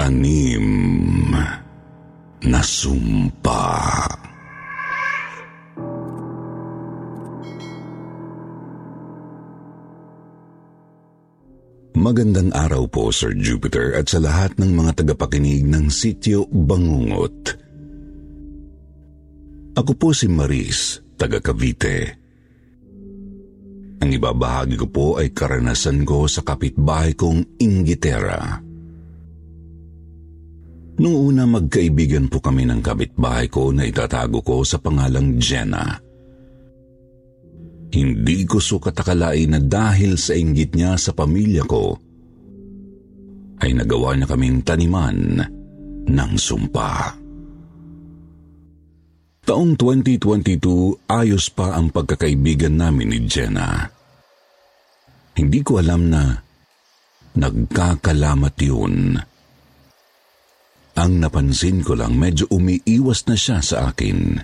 Tanim 0.00 1.28
na 2.48 2.64
sumpa. 2.64 3.68
Magandang 12.00 12.48
araw 12.56 12.88
po, 12.88 13.12
Sir 13.12 13.36
Jupiter, 13.36 13.92
at 13.92 14.08
sa 14.08 14.24
lahat 14.24 14.56
ng 14.56 14.72
mga 14.72 15.04
tagapakinig 15.04 15.68
ng 15.68 15.92
Sityo 15.92 16.48
Bangungot. 16.48 17.60
Ako 19.76 19.92
po 20.00 20.16
si 20.16 20.32
Maris, 20.32 20.96
taga 21.20 21.44
Cavite. 21.44 22.16
Ang 24.00 24.16
ibabahagi 24.16 24.80
ko 24.80 24.88
po 24.88 25.06
ay 25.20 25.28
karanasan 25.36 26.08
ko 26.08 26.24
sa 26.24 26.40
kapitbahay 26.40 27.12
kong 27.12 27.60
Ingitera. 27.60 28.69
Nung 31.00 31.32
una 31.32 31.48
magkaibigan 31.48 32.28
po 32.28 32.44
kami 32.44 32.68
ng 32.68 32.84
kapitbahay 32.84 33.48
ko 33.48 33.72
na 33.72 33.88
itatago 33.88 34.44
ko 34.44 34.60
sa 34.60 34.76
pangalang 34.76 35.40
Jenna. 35.40 35.96
Hindi 37.90 38.44
ko 38.44 38.60
sukat 38.60 39.00
na 39.48 39.58
dahil 39.58 40.20
sa 40.20 40.36
inggit 40.36 40.76
niya 40.76 41.00
sa 41.00 41.16
pamilya 41.16 41.64
ko, 41.64 41.96
ay 43.64 43.72
nagawa 43.72 44.12
niya 44.12 44.28
kaming 44.28 44.60
taniman 44.60 45.40
ng 46.04 46.32
sumpa. 46.36 47.16
Taong 49.40 49.72
2022, 49.74 51.08
ayos 51.08 51.48
pa 51.48 51.80
ang 51.80 51.88
pagkakaibigan 51.88 52.76
namin 52.76 53.16
ni 53.16 53.18
Jenna. 53.24 53.88
Hindi 55.32 55.64
ko 55.64 55.80
alam 55.80 56.12
na 56.12 56.36
nagkakalamat 57.40 58.54
yun. 58.60 59.16
Ang 61.00 61.24
napansin 61.24 61.80
ko 61.80 61.96
lang 61.96 62.20
medyo 62.20 62.44
umiiwas 62.52 63.24
na 63.24 63.32
siya 63.32 63.64
sa 63.64 63.88
akin. 63.88 64.36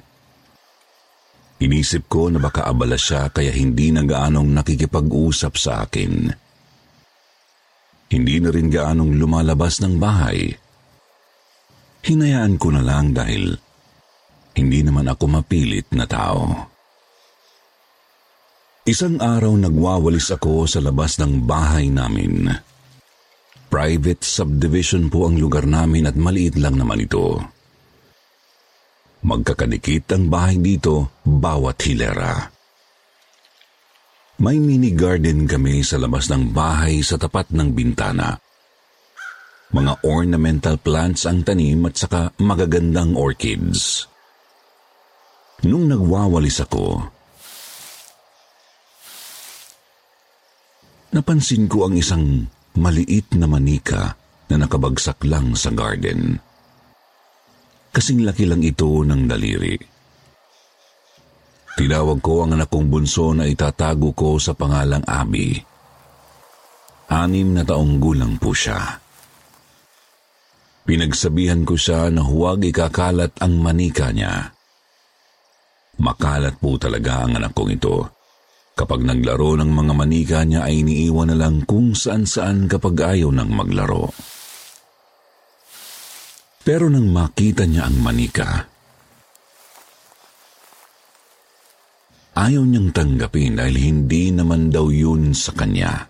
Inisip 1.61 2.09
ko 2.09 2.33
na 2.33 2.41
baka 2.41 2.65
abala 2.65 2.97
siya 2.97 3.29
kaya 3.29 3.53
hindi 3.53 3.93
na 3.93 4.01
gaanong 4.01 4.57
nakikipag-usap 4.57 5.53
sa 5.61 5.85
akin. 5.85 6.33
Hindi 8.09 8.37
na 8.41 8.49
rin 8.49 8.73
gaanong 8.73 9.21
lumalabas 9.21 9.85
ng 9.85 10.01
bahay. 10.01 10.49
Hinayaan 12.01 12.57
ko 12.57 12.73
na 12.73 12.81
lang 12.81 13.13
dahil 13.13 13.53
hindi 14.57 14.81
naman 14.81 15.13
ako 15.13 15.25
mapilit 15.29 15.93
na 15.93 16.09
tao. 16.09 16.73
Isang 18.89 19.21
araw 19.21 19.53
nagwawalis 19.61 20.33
ako 20.33 20.65
sa 20.65 20.81
labas 20.81 21.21
ng 21.21 21.45
bahay 21.45 21.93
namin. 21.93 22.49
Private 23.77 24.25
subdivision 24.25 25.13
po 25.13 25.29
ang 25.29 25.37
lugar 25.37 25.69
namin 25.69 26.09
at 26.09 26.17
maliit 26.17 26.57
lang 26.57 26.81
naman 26.81 26.97
ito. 26.97 27.37
Magkakadikit 29.21 30.17
ang 30.17 30.33
bahay 30.33 30.57
dito 30.57 31.21
bawat 31.21 31.77
hilera. 31.85 32.41
May 34.41 34.57
mini 34.57 34.97
garden 34.97 35.45
kami 35.45 35.85
sa 35.85 36.01
labas 36.01 36.33
ng 36.33 36.57
bahay 36.57 37.05
sa 37.05 37.21
tapat 37.21 37.53
ng 37.53 37.77
bintana. 37.77 38.41
Mga 39.77 39.93
ornamental 40.09 40.81
plants 40.81 41.29
ang 41.29 41.45
tanim 41.45 41.85
at 41.85 42.01
saka 42.01 42.33
magagandang 42.41 43.13
orchids. 43.13 44.09
Nung 45.69 45.85
nagwawalis 45.85 46.65
ako, 46.65 47.05
napansin 51.13 51.69
ko 51.69 51.93
ang 51.93 52.01
isang 52.01 52.56
maliit 52.77 53.33
na 53.37 53.49
manika 53.49 54.15
na 54.47 54.57
nakabagsak 54.61 55.25
lang 55.27 55.57
sa 55.59 55.75
garden. 55.75 56.39
Kasing 57.91 58.23
laki 58.23 58.45
lang 58.45 58.61
ito 58.61 59.03
ng 59.03 59.25
daliri. 59.25 59.77
Tinawag 61.77 62.25
ko 62.25 62.45
ang 62.45 62.57
anak 62.57 62.73
kong 62.73 62.89
bunso 62.89 63.37
na 63.37 63.45
itatago 63.45 64.17
ko 64.17 64.41
sa 64.41 64.57
pangalang 64.57 65.05
Abby. 65.05 65.61
Anim 67.13 67.53
na 67.53 67.63
taong 67.65 68.01
gulang 68.01 68.41
po 68.41 68.57
siya. 68.57 68.81
Pinagsabihan 70.89 71.67
ko 71.69 71.77
siya 71.77 72.09
na 72.09 72.25
huwag 72.25 72.65
ikakalat 72.65 73.37
ang 73.45 73.61
manika 73.61 74.09
niya. 74.09 74.57
Makalat 76.01 76.57
po 76.57 76.81
talaga 76.81 77.25
ang 77.25 77.37
anak 77.37 77.53
kong 77.53 77.77
ito. 77.77 78.16
Kapag 78.77 79.09
naglaro 79.09 79.57
ng 79.57 79.73
mga 79.73 79.93
manika 79.97 80.39
niya 80.45 80.69
ay 80.69 80.85
iniiwan 80.85 81.33
na 81.33 81.37
lang 81.41 81.65
kung 81.65 81.97
saan-saan 81.97 82.69
kapag 82.69 83.17
ayaw 83.17 83.33
nang 83.33 83.49
maglaro. 83.49 84.13
Pero 86.61 86.93
nang 86.93 87.09
makita 87.09 87.65
niya 87.65 87.89
ang 87.89 87.97
manika, 88.05 88.69
ayaw 92.37 92.69
niyang 92.69 92.93
tanggapin 92.93 93.57
dahil 93.57 93.81
hindi 93.81 94.29
naman 94.29 94.69
daw 94.69 94.93
yun 94.93 95.33
sa 95.33 95.57
kanya. 95.57 96.05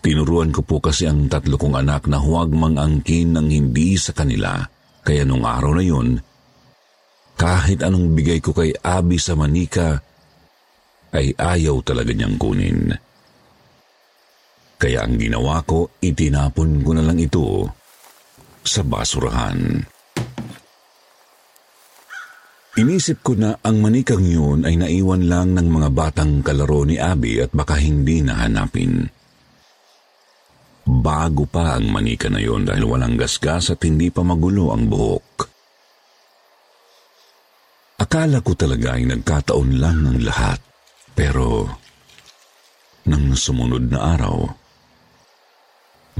Tinuruan 0.00 0.54
ko 0.54 0.62
po 0.62 0.78
kasi 0.78 1.10
ang 1.10 1.26
tatlo 1.26 1.58
kong 1.58 1.74
anak 1.74 2.06
na 2.06 2.22
huwag 2.22 2.54
mangangkin 2.54 3.34
ng 3.34 3.50
hindi 3.50 3.98
sa 3.98 4.14
kanila, 4.14 4.62
kaya 5.02 5.26
nung 5.26 5.42
araw 5.42 5.74
na 5.74 5.84
yun, 5.84 6.22
kahit 7.34 7.82
anong 7.82 8.14
bigay 8.14 8.38
ko 8.38 8.54
kay 8.54 8.72
Abi 8.78 9.18
sa 9.18 9.34
manika, 9.34 10.00
ay 11.14 11.34
ayaw 11.34 11.82
talaga 11.82 12.14
niyang 12.14 12.38
kunin. 12.38 12.94
Kaya 14.80 15.04
ang 15.04 15.20
ginawa 15.20 15.60
ko, 15.68 15.92
itinapon 16.00 16.80
ko 16.80 16.90
na 16.96 17.04
lang 17.04 17.20
ito 17.20 17.68
sa 18.64 18.80
basurahan. 18.80 19.58
Inisip 22.80 23.20
ko 23.20 23.36
na 23.36 23.60
ang 23.60 23.82
manikang 23.82 24.24
yun 24.24 24.64
ay 24.64 24.80
naiwan 24.80 25.28
lang 25.28 25.52
ng 25.52 25.68
mga 25.68 25.88
batang 25.92 26.40
kalaro 26.40 26.86
ni 26.88 26.96
Abby 26.96 27.42
at 27.44 27.52
baka 27.52 27.76
hindi 27.76 28.24
nahanapin. 28.24 29.04
Bago 30.88 31.44
pa 31.44 31.76
ang 31.76 31.92
manika 31.92 32.32
na 32.32 32.40
yun 32.40 32.64
dahil 32.64 32.88
walang 32.88 33.20
gasgas 33.20 33.74
at 33.74 33.84
hindi 33.84 34.08
pa 34.08 34.24
magulo 34.24 34.72
ang 34.72 34.88
buhok. 34.88 35.28
Akala 38.00 38.40
ko 38.40 38.56
talaga 38.56 38.96
ay 38.96 39.04
nagkataon 39.04 39.70
lang 39.76 40.00
ng 40.00 40.18
lahat. 40.24 40.69
Pero, 41.14 41.66
nang 43.06 43.34
sumunod 43.34 43.90
na 43.90 44.16
araw, 44.16 44.38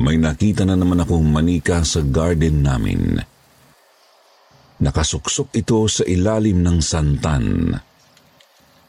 may 0.01 0.17
nakita 0.17 0.65
na 0.65 0.79
naman 0.79 1.03
akong 1.05 1.27
manika 1.29 1.85
sa 1.85 2.01
garden 2.01 2.65
namin. 2.65 3.21
Nakasuksok 4.81 5.53
ito 5.53 5.85
sa 5.93 6.09
ilalim 6.09 6.65
ng 6.65 6.79
santan. 6.81 7.77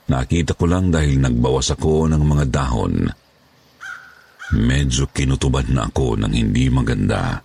Nakita 0.08 0.56
ko 0.56 0.66
lang 0.68 0.88
dahil 0.88 1.20
nagbawas 1.20 1.76
ako 1.76 2.08
ng 2.08 2.24
mga 2.24 2.46
dahon. 2.48 2.96
Medyo 4.56 5.12
kinutuban 5.12 5.68
na 5.72 5.88
ako 5.92 6.20
ng 6.20 6.32
hindi 6.32 6.72
maganda. 6.72 7.40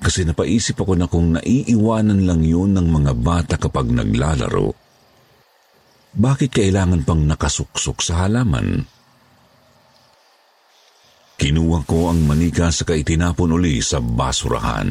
Kasi 0.00 0.24
napaisip 0.24 0.78
ako 0.80 0.92
na 0.96 1.06
kung 1.10 1.36
naiiwanan 1.36 2.24
lang 2.24 2.40
yun 2.46 2.72
ng 2.72 2.86
mga 2.86 3.12
bata 3.18 3.54
kapag 3.60 3.90
naglalaro, 3.90 4.89
bakit 6.10 6.50
kailangan 6.50 7.06
pang 7.06 7.22
nakasuksok 7.22 8.02
sa 8.02 8.26
halaman? 8.26 8.82
Kinuha 11.40 11.88
ko 11.88 12.12
ang 12.12 12.20
manika 12.28 12.68
sa 12.68 12.84
kaitinapon 12.84 13.56
uli 13.56 13.80
sa 13.80 13.96
basurahan. 13.96 14.90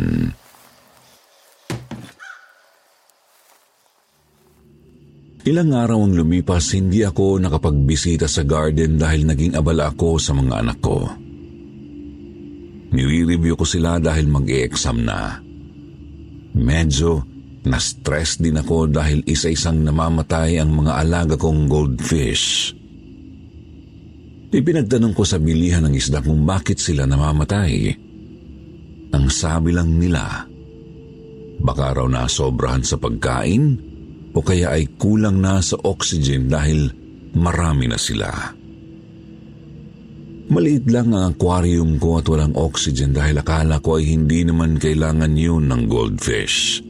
Ilang 5.46 5.72
araw 5.72 6.04
ang 6.04 6.14
lumipas, 6.14 6.74
hindi 6.76 7.06
ako 7.06 7.42
nakapagbisita 7.42 8.28
sa 8.28 8.44
garden 8.44 8.98
dahil 8.98 9.30
naging 9.30 9.54
abala 9.56 9.94
ako 9.94 10.18
sa 10.20 10.36
mga 10.36 10.54
anak 10.62 10.78
ko. 10.84 11.10
Nire-review 12.90 13.54
ko 13.54 13.66
sila 13.66 14.02
dahil 14.02 14.26
mag-e-exam 14.26 15.06
na. 15.06 15.38
Medyo 16.58 17.39
na-stress 17.68 18.40
din 18.40 18.56
ako 18.56 18.88
dahil 18.88 19.20
isa-isang 19.28 19.84
namamatay 19.84 20.60
ang 20.62 20.72
mga 20.72 20.94
alaga 20.96 21.36
kong 21.36 21.68
goldfish. 21.68 22.72
Ipinagtanong 24.50 25.14
ko 25.14 25.24
sa 25.28 25.38
bilihan 25.38 25.86
ng 25.86 25.94
isda 25.94 26.26
kung 26.26 26.42
bakit 26.48 26.82
sila 26.82 27.06
namamatay. 27.06 27.94
Ang 29.14 29.26
sabi 29.30 29.76
lang 29.76 29.98
nila, 29.98 30.46
baka 31.62 32.02
raw 32.02 32.08
na 32.10 32.26
sobrahan 32.26 32.82
sa 32.82 32.98
pagkain 32.98 33.78
o 34.34 34.40
kaya 34.42 34.74
ay 34.74 34.90
kulang 34.98 35.38
na 35.38 35.62
sa 35.62 35.78
oxygen 35.86 36.50
dahil 36.50 36.90
marami 37.38 37.86
na 37.90 38.00
sila. 38.00 38.30
Maliit 40.50 40.90
lang 40.90 41.14
ang 41.14 41.38
aquarium 41.38 42.02
ko 42.02 42.18
at 42.18 42.26
walang 42.26 42.58
oxygen 42.58 43.14
dahil 43.14 43.38
akala 43.38 43.78
ko 43.86 44.02
ay 44.02 44.18
hindi 44.18 44.42
naman 44.42 44.82
kailangan 44.82 45.38
yun 45.38 45.70
ng 45.70 45.86
goldfish. 45.86 46.89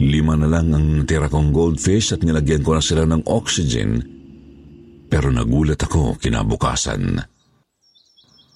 Lima 0.00 0.32
na 0.32 0.48
lang 0.48 0.72
ang 0.72 1.04
natira 1.04 1.28
kong 1.28 1.52
goldfish 1.52 2.16
at 2.16 2.24
nilagyan 2.24 2.64
ko 2.64 2.72
na 2.72 2.80
sila 2.80 3.04
ng 3.04 3.28
oxygen 3.28 4.00
pero 5.10 5.28
nagulat 5.28 5.76
ako 5.76 6.16
kinabukasan. 6.16 7.20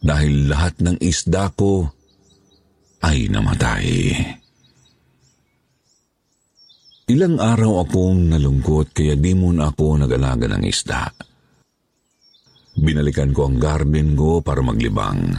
Dahil 0.01 0.49
lahat 0.49 0.81
ng 0.81 0.97
isda 1.05 1.53
ko 1.53 1.85
ay 3.05 3.29
namatay. 3.29 3.85
Ilang 7.05 7.37
araw 7.37 7.85
akong 7.85 8.33
nalungkot 8.33 8.97
kaya 8.97 9.13
di 9.13 9.37
muna 9.37 9.69
ako 9.69 10.01
nag-alaga 10.01 10.49
ng 10.49 10.65
isda. 10.65 11.13
Binalikan 12.81 13.37
ko 13.37 13.53
ang 13.53 13.61
garden 13.61 14.17
ko 14.17 14.41
para 14.41 14.65
maglibang. 14.65 15.37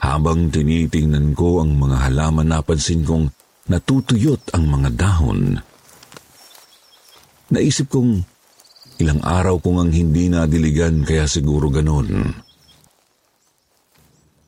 Habang 0.00 0.48
tinitingnan 0.48 1.36
ko 1.36 1.60
ang 1.60 1.76
mga 1.76 2.08
halaman, 2.08 2.48
napansin 2.56 3.04
kong 3.04 3.35
natutuyot 3.66 4.54
ang 4.54 4.64
mga 4.70 4.88
dahon. 4.94 5.58
Naisip 7.52 7.90
kong 7.90 8.22
ilang 8.98 9.20
araw 9.22 9.62
kong 9.62 9.86
ang 9.86 9.90
hindi 9.94 10.26
nadiligan 10.26 11.06
kaya 11.06 11.30
siguro 11.30 11.70
ganon. 11.70 12.32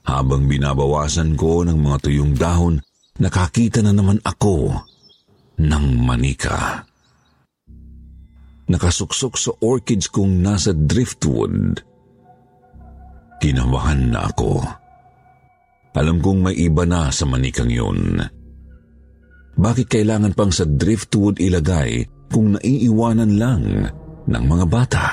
Habang 0.09 0.49
binabawasan 0.49 1.37
ko 1.37 1.63
ng 1.69 1.79
mga 1.79 1.97
tuyong 2.01 2.33
dahon, 2.33 2.81
nakakita 3.21 3.85
na 3.85 3.93
naman 3.93 4.19
ako 4.25 4.73
ng 5.61 5.85
manika 6.01 6.89
nakasuksok 8.69 9.35
sa 9.35 9.51
orchids 9.65 10.07
kong 10.13 10.45
nasa 10.45 10.77
driftwood. 10.77 11.81
Kinabahan 13.41 14.13
na 14.13 14.29
ako. 14.29 14.61
Alam 15.99 16.23
kong 16.23 16.47
may 16.47 16.55
iba 16.55 16.87
na 16.87 17.11
sa 17.11 17.27
manikang 17.27 17.73
yun. 17.73 18.23
Bakit 19.59 19.91
kailangan 19.91 20.39
pang 20.39 20.55
sa 20.55 20.63
driftwood 20.63 21.43
ilagay 21.43 22.07
kung 22.31 22.55
naiiwanan 22.55 23.33
lang 23.35 23.63
ng 24.31 24.45
mga 24.47 24.67
bata? 24.71 25.07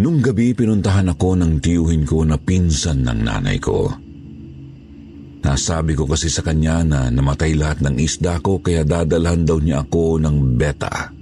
Nung 0.00 0.24
gabi 0.24 0.56
pinuntahan 0.56 1.12
ako 1.12 1.36
ng 1.36 1.52
tiyuhin 1.60 2.08
ko 2.08 2.24
na 2.24 2.40
pinsan 2.40 3.04
ng 3.04 3.20
nanay 3.20 3.60
ko. 3.60 3.88
Nasabi 5.44 5.92
ko 5.92 6.08
kasi 6.08 6.32
sa 6.32 6.40
kanya 6.40 6.82
na 6.84 7.00
namatay 7.12 7.52
lahat 7.52 7.84
ng 7.84 8.00
isda 8.00 8.40
ko 8.40 8.60
kaya 8.60 8.82
dadalhan 8.82 9.44
daw 9.44 9.60
niya 9.60 9.84
ako 9.84 10.20
ng 10.20 10.56
beta. 10.56 11.12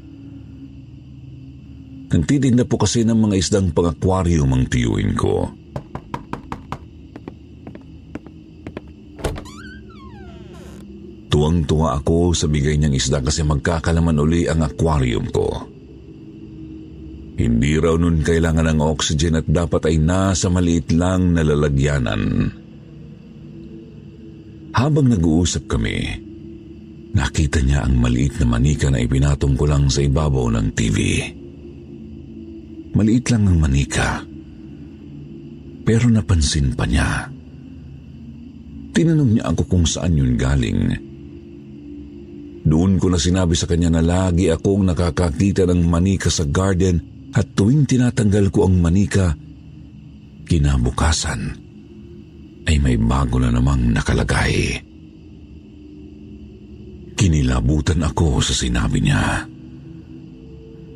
Nagtitinda 2.14 2.62
po 2.70 2.78
kasi 2.78 3.02
ng 3.02 3.18
mga 3.18 3.34
isdang 3.34 3.74
pang-aquarium 3.74 4.54
ang 4.54 4.70
tiyuin 4.70 5.18
ko. 5.18 5.50
Tuwang-tuwa 11.34 11.98
ako 11.98 12.30
sa 12.30 12.46
bigay 12.46 12.78
niyang 12.78 12.94
isda 12.94 13.18
kasi 13.18 13.42
magkakalaman 13.42 14.22
uli 14.22 14.46
ang 14.46 14.62
aquarium 14.62 15.26
ko. 15.34 15.66
Hindi 17.34 17.74
raw 17.74 17.98
nun 17.98 18.22
kailangan 18.22 18.70
ng 18.70 18.78
oxygen 18.78 19.42
at 19.42 19.46
dapat 19.50 19.90
ay 19.90 19.98
nasa 19.98 20.46
maliit 20.46 20.94
lang 20.94 21.34
na 21.34 21.42
lalagyanan. 21.42 22.54
Habang 24.78 25.10
nag-uusap 25.10 25.66
kami, 25.66 26.22
nakita 27.18 27.66
niya 27.66 27.82
ang 27.82 27.98
maliit 27.98 28.38
na 28.38 28.46
manika 28.54 28.86
na 28.86 29.02
ipinatong 29.02 29.58
ko 29.58 29.66
lang 29.66 29.90
sa 29.90 30.06
ibabaw 30.06 30.54
ng 30.54 30.66
TV. 30.70 30.98
Maliit 32.94 33.26
lang 33.34 33.50
ang 33.50 33.58
manika. 33.58 34.22
Pero 35.82 36.06
napansin 36.06 36.78
pa 36.78 36.86
niya. 36.86 37.26
Tinanong 38.94 39.30
niya 39.34 39.50
ako 39.50 39.62
kung 39.66 39.82
saan 39.82 40.14
yun 40.14 40.38
galing. 40.38 41.10
Doon 42.64 42.96
ko 42.96 43.12
na 43.12 43.20
sinabi 43.20 43.52
sa 43.52 43.68
kanya 43.68 43.92
na 43.92 44.00
lagi 44.00 44.48
akong 44.48 44.88
nakakakita 44.88 45.68
ng 45.68 45.84
manika 45.84 46.32
sa 46.32 46.48
garden 46.48 47.28
at 47.36 47.52
tuwing 47.52 47.84
tinatanggal 47.84 48.48
ko 48.48 48.64
ang 48.64 48.80
manika, 48.80 49.36
kinabukasan 50.48 51.40
ay 52.64 52.76
may 52.80 52.96
bago 52.96 53.36
na 53.36 53.52
namang 53.52 53.92
nakalagay. 53.92 54.80
Kinilabutan 57.14 58.00
ako 58.00 58.40
sa 58.40 58.56
sinabi 58.56 59.04
niya. 59.04 59.44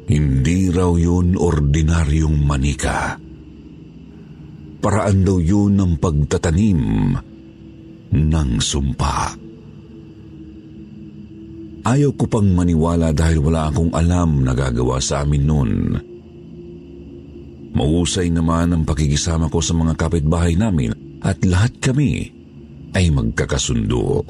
Hindi 0.08 0.72
raw 0.72 0.96
yun 0.96 1.36
ordinaryong 1.36 2.38
manika. 2.48 3.20
Paraan 4.80 5.20
daw 5.20 5.36
yun 5.36 5.76
ng 5.76 6.00
pagtatanim 6.00 6.80
ng 8.16 8.50
sumpa. 8.56 9.47
Ayaw 11.88 12.12
ko 12.20 12.29
pang 12.29 12.44
maniwala 12.44 13.17
dahil 13.17 13.40
wala 13.40 13.73
akong 13.73 13.88
alam 13.96 14.44
na 14.44 14.52
gagawa 14.52 15.00
sa 15.00 15.25
amin 15.25 15.44
noon. 15.49 15.73
Mausay 17.73 18.29
naman 18.29 18.76
ang 18.76 18.85
pakikisama 18.85 19.49
ko 19.49 19.64
sa 19.64 19.73
mga 19.73 19.96
kapitbahay 19.96 20.52
namin 20.52 20.93
at 21.25 21.40
lahat 21.49 21.73
kami 21.81 22.29
ay 22.93 23.08
magkakasundo. 23.08 24.20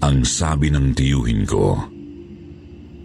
Ang 0.00 0.22
sabi 0.22 0.70
ng 0.70 0.94
tiyuhin 0.94 1.42
ko, 1.42 1.74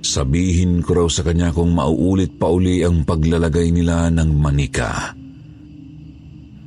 sabihin 0.05 0.85
ko 0.85 1.01
raw 1.01 1.07
sa 1.09 1.25
kanya 1.25 1.49
kung 1.49 1.73
mauulit 1.73 2.37
pa 2.37 2.53
uli 2.53 2.85
ang 2.85 3.01
paglalagay 3.01 3.73
nila 3.73 4.13
ng 4.13 4.29
manika. 4.29 5.09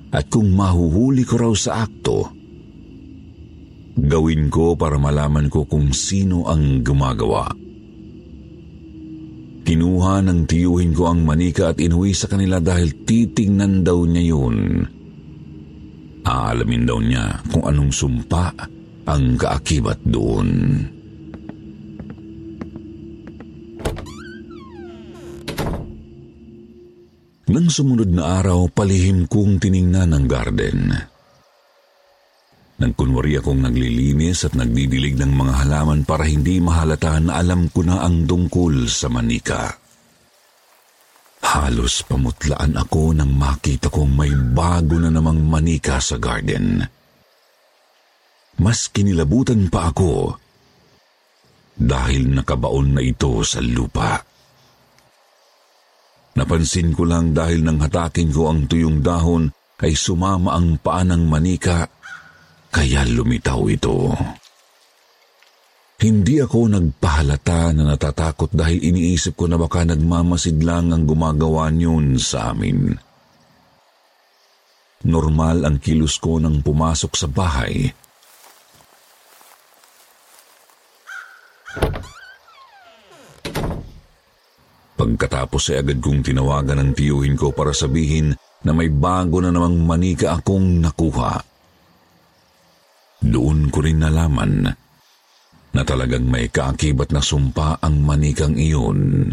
At 0.09 0.27
kung 0.33 0.51
mahuhuli 0.51 1.23
ko 1.23 1.35
raw 1.39 1.55
sa 1.55 1.87
akto, 1.87 2.38
gawin 3.99 4.47
ko 4.47 4.79
para 4.79 4.95
malaman 4.95 5.51
ko 5.51 5.67
kung 5.67 5.91
sino 5.91 6.47
ang 6.47 6.87
gumagawa. 6.87 7.51
Kinuha 9.69 10.25
ng 10.25 10.49
tiyuhin 10.49 10.97
ko 10.97 11.13
ang 11.13 11.27
manika 11.29 11.75
at 11.75 11.79
inuwi 11.83 12.17
sa 12.17 12.31
kanila 12.31 12.57
dahil 12.57 13.05
titingnan 13.05 13.85
daw 13.85 14.01
niya 14.07 14.25
yun. 14.33 14.57
Aalamin 16.25 16.89
daw 16.89 16.99
niya 17.03 17.45
kung 17.53 17.69
anong 17.69 17.93
sumpa 17.93 18.55
ang 19.05 19.37
kaakibat 19.37 20.01
doon. 20.09 20.49
Nang 27.49 27.69
sumunod 27.73 28.13
na 28.13 28.45
araw, 28.45 28.69
palihim 28.69 29.25
kong 29.25 29.57
tiningnan 29.57 30.13
ang 30.13 30.29
garden. 30.29 30.93
Nagkunwari 32.79 33.35
akong 33.35 33.67
naglilinis 33.67 34.47
at 34.47 34.55
nagdidilig 34.55 35.19
ng 35.19 35.35
mga 35.35 35.67
halaman 35.67 36.07
para 36.07 36.23
hindi 36.31 36.63
mahalata 36.63 37.19
na 37.19 37.35
alam 37.43 37.67
ko 37.75 37.83
na 37.83 38.07
ang 38.07 38.23
tungkol 38.23 38.87
sa 38.87 39.11
manika. 39.11 39.75
Halos 41.43 42.07
pamutlaan 42.07 42.79
ako 42.79 43.19
nang 43.19 43.35
makita 43.35 43.91
kong 43.91 44.15
may 44.15 44.31
bago 44.31 44.95
na 44.95 45.11
namang 45.11 45.43
manika 45.43 45.99
sa 45.99 46.23
garden. 46.23 46.87
Mas 48.63 48.87
kinilabutan 48.95 49.67
pa 49.67 49.91
ako 49.91 50.39
dahil 51.75 52.31
nakabaon 52.31 52.95
na 52.95 53.03
ito 53.03 53.43
sa 53.43 53.59
lupa. 53.59 54.23
Napansin 56.39 56.95
ko 56.95 57.03
lang 57.03 57.35
dahil 57.35 57.67
nang 57.67 57.83
hatakin 57.83 58.31
ko 58.31 58.47
ang 58.47 58.71
tuyong 58.71 59.03
dahon 59.03 59.51
ay 59.83 59.99
sumama 59.99 60.55
ang 60.55 60.79
paa 60.79 61.03
ng 61.03 61.27
manika 61.27 61.98
kaya 62.69 63.05
lumitaw 63.09 63.65
ito. 63.69 64.13
Hindi 65.99 66.39
ako 66.39 66.79
nagpahalata 66.79 67.75
na 67.75 67.83
natatakot 67.91 68.55
dahil 68.55 68.79
iniisip 68.79 69.35
ko 69.35 69.51
na 69.51 69.59
baka 69.59 69.83
nagmamasid 69.83 70.63
lang 70.63 70.95
ang 70.95 71.03
gumagawa 71.03 71.75
niyon 71.75 72.15
sa 72.23 72.55
amin. 72.55 72.95
Normal 75.03 75.67
ang 75.67 75.83
kilos 75.83 76.23
ko 76.23 76.39
nang 76.39 76.63
pumasok 76.63 77.13
sa 77.19 77.27
bahay. 77.27 77.91
Pagkatapos 84.99 85.75
ay 85.75 85.83
agad 85.83 85.99
kong 85.99 86.27
tinawagan 86.27 86.79
ng 86.79 86.91
tiyuhin 86.95 87.35
ko 87.35 87.51
para 87.51 87.75
sabihin 87.75 88.39
na 88.63 88.71
may 88.71 88.91
bago 88.91 89.43
na 89.43 89.51
namang 89.51 89.83
manika 89.83 90.39
akong 90.39 90.83
nakuha. 90.83 91.58
Doon 93.19 93.69
ko 93.75 93.83
rin 93.83 93.99
nalaman 93.99 94.71
na 95.75 95.83
talagang 95.85 96.27
may 96.27 96.49
kaakibat 96.49 97.11
na 97.11 97.23
sumpa 97.23 97.83
ang 97.83 98.03
manikang 98.03 98.55
iyon. 98.55 99.31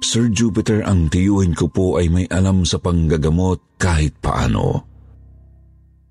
Sir 0.00 0.32
Jupiter, 0.32 0.80
ang 0.84 1.12
tiyuhin 1.12 1.52
ko 1.52 1.68
po 1.68 2.00
ay 2.00 2.08
may 2.08 2.26
alam 2.32 2.64
sa 2.64 2.80
panggagamot 2.80 3.76
kahit 3.76 4.16
paano. 4.18 4.88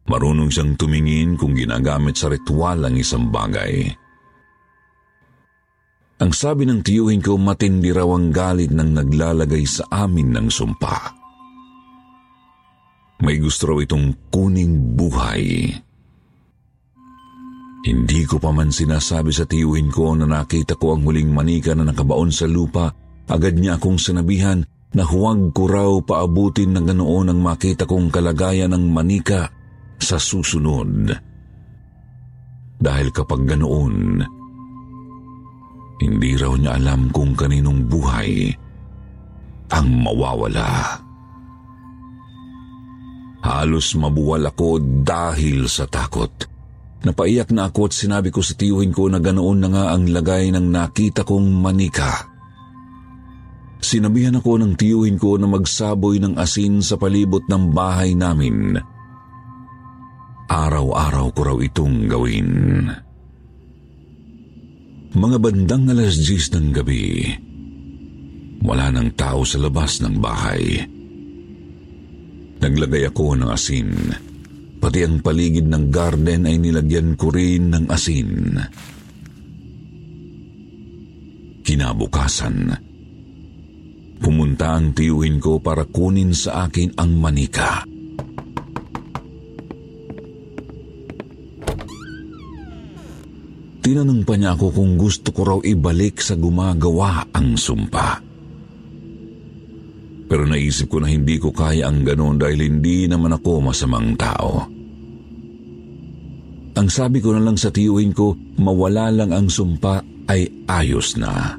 Marunong 0.09 0.49
siyang 0.49 0.77
tumingin 0.77 1.37
kung 1.37 1.53
ginagamit 1.53 2.17
sa 2.17 2.29
ritual 2.29 2.81
ang 2.85 2.97
isang 2.97 3.29
bagay. 3.29 3.89
Ang 6.19 6.31
sabi 6.35 6.67
ng 6.67 6.81
tiyuhin 6.83 7.23
ko 7.23 7.39
matindi 7.39 7.93
raw 7.95 8.09
ang 8.09 8.29
galit 8.33 8.73
ng 8.73 8.89
naglalagay 8.93 9.63
sa 9.63 9.87
amin 9.89 10.35
ng 10.35 10.47
sumpa. 10.51 11.18
May 13.19 13.35
gusto 13.35 13.75
raw 13.75 13.77
itong 13.83 14.31
kuning 14.31 14.95
buhay. 14.95 15.75
Hindi 17.79 18.21
ko 18.27 18.39
pa 18.39 18.51
man 18.51 18.71
sinasabi 18.71 19.31
sa 19.31 19.47
tiyuhin 19.47 19.91
ko 19.91 20.15
na 20.15 20.27
nakita 20.27 20.75
ko 20.75 20.95
ang 20.95 21.07
huling 21.07 21.31
manika 21.31 21.71
na 21.75 21.87
nakabaon 21.87 22.31
sa 22.31 22.47
lupa, 22.47 22.91
agad 23.27 23.55
niya 23.55 23.79
akong 23.79 23.99
sinabihan 23.99 24.63
na 24.95 25.03
huwag 25.07 25.51
ko 25.55 25.63
raw 25.67 25.91
paabutin 26.03 26.75
ng 26.75 26.85
ganoon 26.95 27.31
ang 27.31 27.39
makita 27.39 27.87
kong 27.87 28.11
kalagayan 28.11 28.71
ng 28.75 28.85
manika 28.87 29.47
sa 29.99 30.15
susunod. 30.19 31.11
Dahil 32.79 33.07
kapag 33.11 33.43
ganoon, 33.43 34.23
hindi 35.99 36.31
raw 36.39 36.55
niya 36.55 36.79
alam 36.79 37.11
kung 37.11 37.35
kaninong 37.35 37.83
buhay 37.91 38.47
ang 39.75 39.87
mawawala. 39.99 41.08
Halos 43.39 43.95
mabuwal 43.95 44.51
ako 44.51 44.83
dahil 45.03 45.71
sa 45.71 45.87
takot. 45.87 46.31
Napaiyak 46.99 47.55
na 47.55 47.71
ako 47.71 47.87
at 47.87 47.93
sinabi 47.95 48.27
ko 48.27 48.43
sa 48.43 48.59
tiyuhin 48.59 48.91
ko 48.91 49.07
na 49.07 49.23
ganoon 49.23 49.59
na 49.63 49.69
nga 49.71 49.85
ang 49.95 50.03
lagay 50.11 50.51
ng 50.51 50.67
nakita 50.67 51.23
kong 51.23 51.47
manika. 51.47 52.27
Sinabihan 53.79 54.35
ako 54.35 54.59
ng 54.59 54.75
tiyuhin 54.75 55.15
ko 55.15 55.39
na 55.39 55.47
magsaboy 55.47 56.19
ng 56.19 56.35
asin 56.35 56.83
sa 56.83 56.99
palibot 56.99 57.47
ng 57.47 57.71
bahay 57.71 58.11
namin. 58.11 58.75
Araw-araw 60.51 61.31
ko 61.31 61.41
raw 61.47 61.57
itong 61.63 62.11
gawin. 62.11 62.51
Mga 65.15 65.37
bandang 65.39 65.87
alas 65.87 66.19
10 66.19 66.59
ng 66.59 66.67
gabi, 66.75 67.31
wala 68.59 68.91
nang 68.91 69.15
tao 69.15 69.47
sa 69.47 69.55
labas 69.57 70.03
ng 70.03 70.19
bahay. 70.19 70.83
Naglagay 72.59 73.07
ako 73.07 73.39
ng 73.39 73.49
asin. 73.49 73.89
Pati 74.79 74.99
ang 75.03 75.19
paligid 75.19 75.67
ng 75.67 75.91
garden 75.91 76.47
ay 76.47 76.55
nilagyan 76.59 77.15
ko 77.15 77.31
rin 77.31 77.71
ng 77.71 77.85
asin. 77.91 78.55
Kinabukasan, 81.63 82.57
pumunta 84.23 84.75
ang 84.75 84.95
tiyuhin 84.95 85.39
ko 85.39 85.59
para 85.59 85.83
kunin 85.87 86.31
sa 86.31 86.67
akin 86.67 86.95
ang 86.95 87.11
manika. 87.19 87.83
Tinanong 93.79 94.21
pa 94.21 94.35
niya 94.37 94.53
ako 94.53 94.75
kung 94.75 94.99
gusto 94.99 95.31
ko 95.31 95.41
raw 95.47 95.59
ibalik 95.63 96.19
sa 96.19 96.35
gumagawa 96.35 97.25
ang 97.31 97.55
sumpa. 97.55 98.28
Pero 100.29 100.45
naisip 100.45 100.93
ko 100.93 101.01
na 101.01 101.09
hindi 101.09 101.41
ko 101.41 101.49
kaya 101.49 101.89
ang 101.89 102.05
ganoon 102.05 102.37
dahil 102.37 102.69
hindi 102.69 103.09
naman 103.09 103.33
ako 103.33 103.65
masamang 103.65 104.13
tao. 104.13 104.69
Ang 106.77 106.87
sabi 106.87 107.17
ko 107.17 107.33
na 107.33 107.41
lang 107.41 107.57
sa 107.57 107.73
tiyuhin 107.73 108.13
ko, 108.13 108.37
mawala 108.61 109.09
lang 109.09 109.33
ang 109.33 109.49
sumpa 109.49 109.99
ay 110.29 110.45
ayos 110.69 111.17
na. 111.17 111.57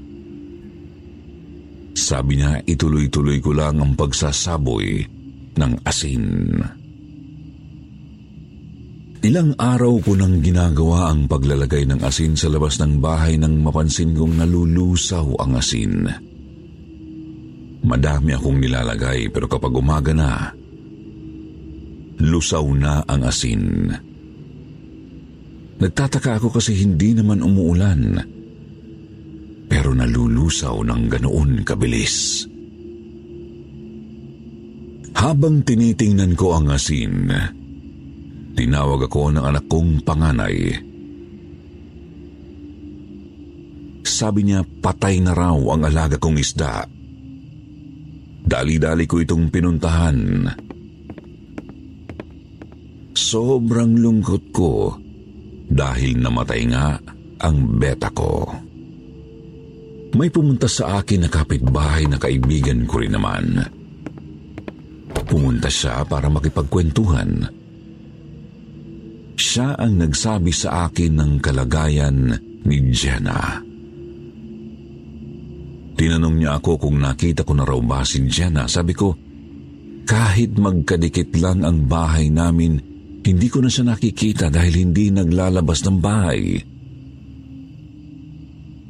Sabi 1.98 2.38
niya, 2.38 2.62
ituloy-tuloy 2.62 3.42
ko 3.42 3.50
lang 3.50 3.82
ang 3.82 3.98
pagsasaboy 3.98 5.04
ng 5.58 5.72
asin. 5.82 6.24
Ilang 9.20 9.52
araw 9.60 10.00
ko 10.00 10.16
nang 10.16 10.40
ginagawa 10.40 11.12
ang 11.12 11.28
paglalagay 11.28 11.84
ng 11.84 12.00
asin 12.00 12.40
sa 12.40 12.48
labas 12.48 12.80
ng 12.80 13.04
bahay 13.04 13.36
nang 13.36 13.60
mapansin 13.60 14.16
kong 14.16 14.40
nalulusaw 14.40 15.36
ang 15.36 15.60
asin. 15.60 16.29
Madami 17.80 18.36
akong 18.36 18.60
nilalagay 18.60 19.32
pero 19.32 19.48
kapag 19.48 19.72
umaga 19.72 20.12
na, 20.12 20.52
lusaw 22.20 22.66
na 22.76 23.00
ang 23.08 23.24
asin. 23.24 23.88
Nagtataka 25.80 26.36
ako 26.36 26.60
kasi 26.60 26.76
hindi 26.76 27.16
naman 27.16 27.40
umuulan. 27.40 28.20
Pero 29.70 29.96
nalulusaw 29.96 30.84
ng 30.84 31.02
ganoon 31.08 31.64
kabilis. 31.64 32.44
Habang 35.16 35.64
tinitingnan 35.64 36.36
ko 36.36 36.60
ang 36.60 36.68
asin, 36.68 37.32
Tinawag 38.60 39.08
ako 39.08 39.32
ng 39.32 39.44
anak 39.46 39.64
kong 39.72 40.04
panganay. 40.04 40.74
Sabi 44.04 44.40
niya 44.44 44.60
patay 44.84 45.22
na 45.22 45.32
raw 45.32 45.56
ang 45.56 45.86
alaga 45.86 46.20
kong 46.20 46.36
isda. 46.36 46.84
Dali-dali 48.50 49.06
ko 49.06 49.22
itong 49.22 49.46
pinuntahan. 49.46 50.18
Sobrang 53.14 53.94
lungkot 53.94 54.44
ko 54.50 54.98
dahil 55.70 56.18
namatay 56.18 56.62
nga 56.66 56.98
ang 57.46 57.78
beta 57.78 58.10
ko. 58.10 58.50
May 60.18 60.34
pumunta 60.34 60.66
sa 60.66 60.98
akin 60.98 61.22
na 61.22 61.30
kapitbahay 61.30 62.10
na 62.10 62.18
kaibigan 62.18 62.82
ko 62.90 62.98
rin 62.98 63.14
naman. 63.14 63.62
Pumunta 65.30 65.70
siya 65.70 66.02
para 66.02 66.26
makipagkwentuhan 66.26 67.60
siya 69.40 69.72
ang 69.80 69.96
nagsabi 69.96 70.52
sa 70.52 70.84
akin 70.86 71.16
ng 71.16 71.32
kalagayan 71.40 72.36
ni 72.68 72.92
Jenna. 72.92 73.69
Tinanong 76.00 76.40
niya 76.40 76.56
ako 76.56 76.80
kung 76.80 76.96
nakita 76.96 77.44
ko 77.44 77.52
na 77.52 77.68
raw 77.68 77.76
ba 77.76 78.00
si 78.08 78.24
Jenna. 78.24 78.64
Sabi 78.64 78.96
ko, 78.96 79.12
kahit 80.08 80.56
magkadikit 80.56 81.36
lang 81.36 81.60
ang 81.60 81.84
bahay 81.84 82.32
namin, 82.32 82.80
hindi 83.20 83.52
ko 83.52 83.60
na 83.60 83.68
siya 83.68 83.92
nakikita 83.92 84.48
dahil 84.48 84.80
hindi 84.80 85.12
naglalabas 85.12 85.84
ng 85.84 85.98
bahay. 86.00 86.56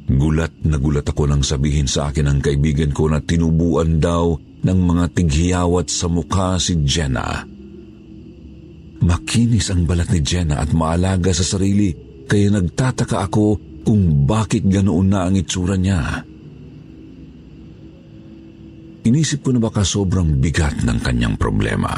Gulat 0.07 0.63
na 0.63 0.79
gulat 0.79 1.03
ako 1.03 1.27
nang 1.27 1.43
sabihin 1.43 1.83
sa 1.83 2.15
akin 2.15 2.31
ng 2.31 2.39
kaibigan 2.39 2.95
ko 2.95 3.11
na 3.11 3.19
tinubuan 3.19 3.99
daw 3.99 4.31
ng 4.63 4.79
mga 4.79 5.11
tighiyawat 5.11 5.91
sa 5.91 6.07
mukha 6.07 6.55
si 6.63 6.79
Jenna. 6.87 7.43
Makinis 9.03 9.67
ang 9.67 9.83
balat 9.83 10.07
ni 10.15 10.23
Jenna 10.23 10.63
at 10.63 10.71
maalaga 10.71 11.35
sa 11.35 11.43
sarili 11.43 11.91
kaya 12.23 12.55
nagtataka 12.55 13.19
ako 13.27 13.59
kung 13.83 14.23
bakit 14.23 14.63
ganoon 14.63 15.11
na 15.11 15.27
ang 15.27 15.35
itsura 15.35 15.75
niya. 15.75 16.30
Inisip 19.01 19.41
ko 19.41 19.49
na 19.49 19.61
baka 19.61 19.81
sobrang 19.81 20.37
bigat 20.37 20.85
ng 20.85 21.01
kanyang 21.01 21.33
problema. 21.33 21.89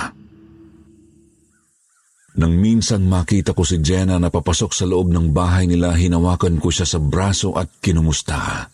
Nang 2.34 2.58
minsan 2.58 3.06
makita 3.06 3.54
ko 3.54 3.62
si 3.62 3.78
Jenna 3.84 4.18
na 4.18 4.34
papasok 4.34 4.72
sa 4.74 4.90
loob 4.90 5.14
ng 5.14 5.30
bahay 5.36 5.70
nila, 5.70 5.94
hinawakan 5.94 6.58
ko 6.58 6.74
siya 6.74 6.88
sa 6.90 6.98
braso 6.98 7.54
at 7.54 7.70
kinumusta. 7.78 8.72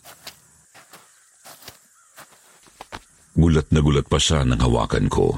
Gulat 3.36 3.68
na 3.68 3.80
gulat 3.84 4.08
pa 4.08 4.16
siya 4.16 4.48
nang 4.48 4.64
hawakan 4.64 5.12
ko. 5.12 5.36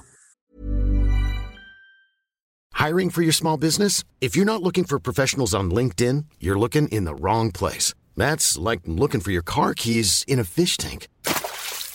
Hiring 2.78 3.10
for 3.10 3.22
your 3.22 3.34
small 3.34 3.58
business? 3.58 4.02
If 4.18 4.34
you're 4.34 4.46
not 4.48 4.62
looking 4.62 4.82
for 4.82 4.98
professionals 4.98 5.54
on 5.54 5.70
LinkedIn, 5.70 6.26
you're 6.42 6.58
looking 6.58 6.90
in 6.90 7.06
the 7.06 7.14
wrong 7.14 7.50
place. 7.54 7.94
That's 8.18 8.58
like 8.58 8.82
looking 8.86 9.22
for 9.22 9.30
your 9.30 9.46
car 9.46 9.74
keys 9.74 10.26
in 10.26 10.38
a 10.38 10.46
fish 10.46 10.76
tank. 10.76 11.06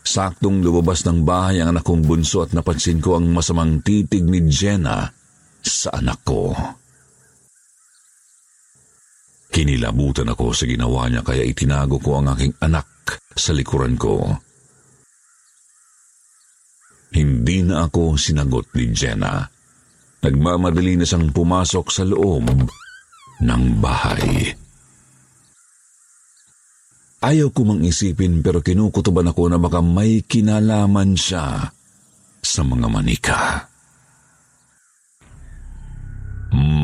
Saktong 0.00 0.64
lumabas 0.64 1.04
ng 1.06 1.22
bahay 1.22 1.60
ang 1.60 1.76
anak 1.76 1.84
kong 1.86 2.02
bunso 2.02 2.42
at 2.42 2.56
napansin 2.56 2.98
ko 2.98 3.20
ang 3.20 3.30
masamang 3.30 3.84
titig 3.84 4.24
ni 4.24 4.48
Jenna 4.48 5.06
sa 5.60 5.94
anak 5.96 6.20
ko. 6.24 6.56
Kinilabutan 9.50 10.30
ako 10.30 10.54
sa 10.54 10.64
ginawa 10.64 11.10
niya 11.10 11.26
kaya 11.26 11.42
itinago 11.42 11.98
ko 11.98 12.22
ang 12.22 12.32
aking 12.32 12.54
anak 12.62 12.86
sa 13.34 13.50
likuran 13.50 13.98
ko. 13.98 14.30
Hindi 17.10 17.66
na 17.66 17.90
ako 17.90 18.14
sinagot 18.14 18.70
ni 18.78 18.94
Jenna. 18.94 19.42
Nagmamadali 20.22 21.00
na 21.00 21.06
siyang 21.08 21.34
pumasok 21.34 21.86
sa 21.90 22.06
loob 22.06 22.46
ng 23.42 23.62
bahay. 23.82 24.54
Ayaw 27.20 27.52
ko 27.52 27.68
mang 27.68 27.84
isipin 27.84 28.40
pero 28.40 28.64
kinukutuban 28.64 29.28
ako 29.28 29.52
na 29.52 29.60
baka 29.60 29.84
may 29.84 30.24
kinalaman 30.24 31.12
siya 31.20 31.68
sa 32.40 32.60
mga 32.64 32.88
manika. 32.88 33.68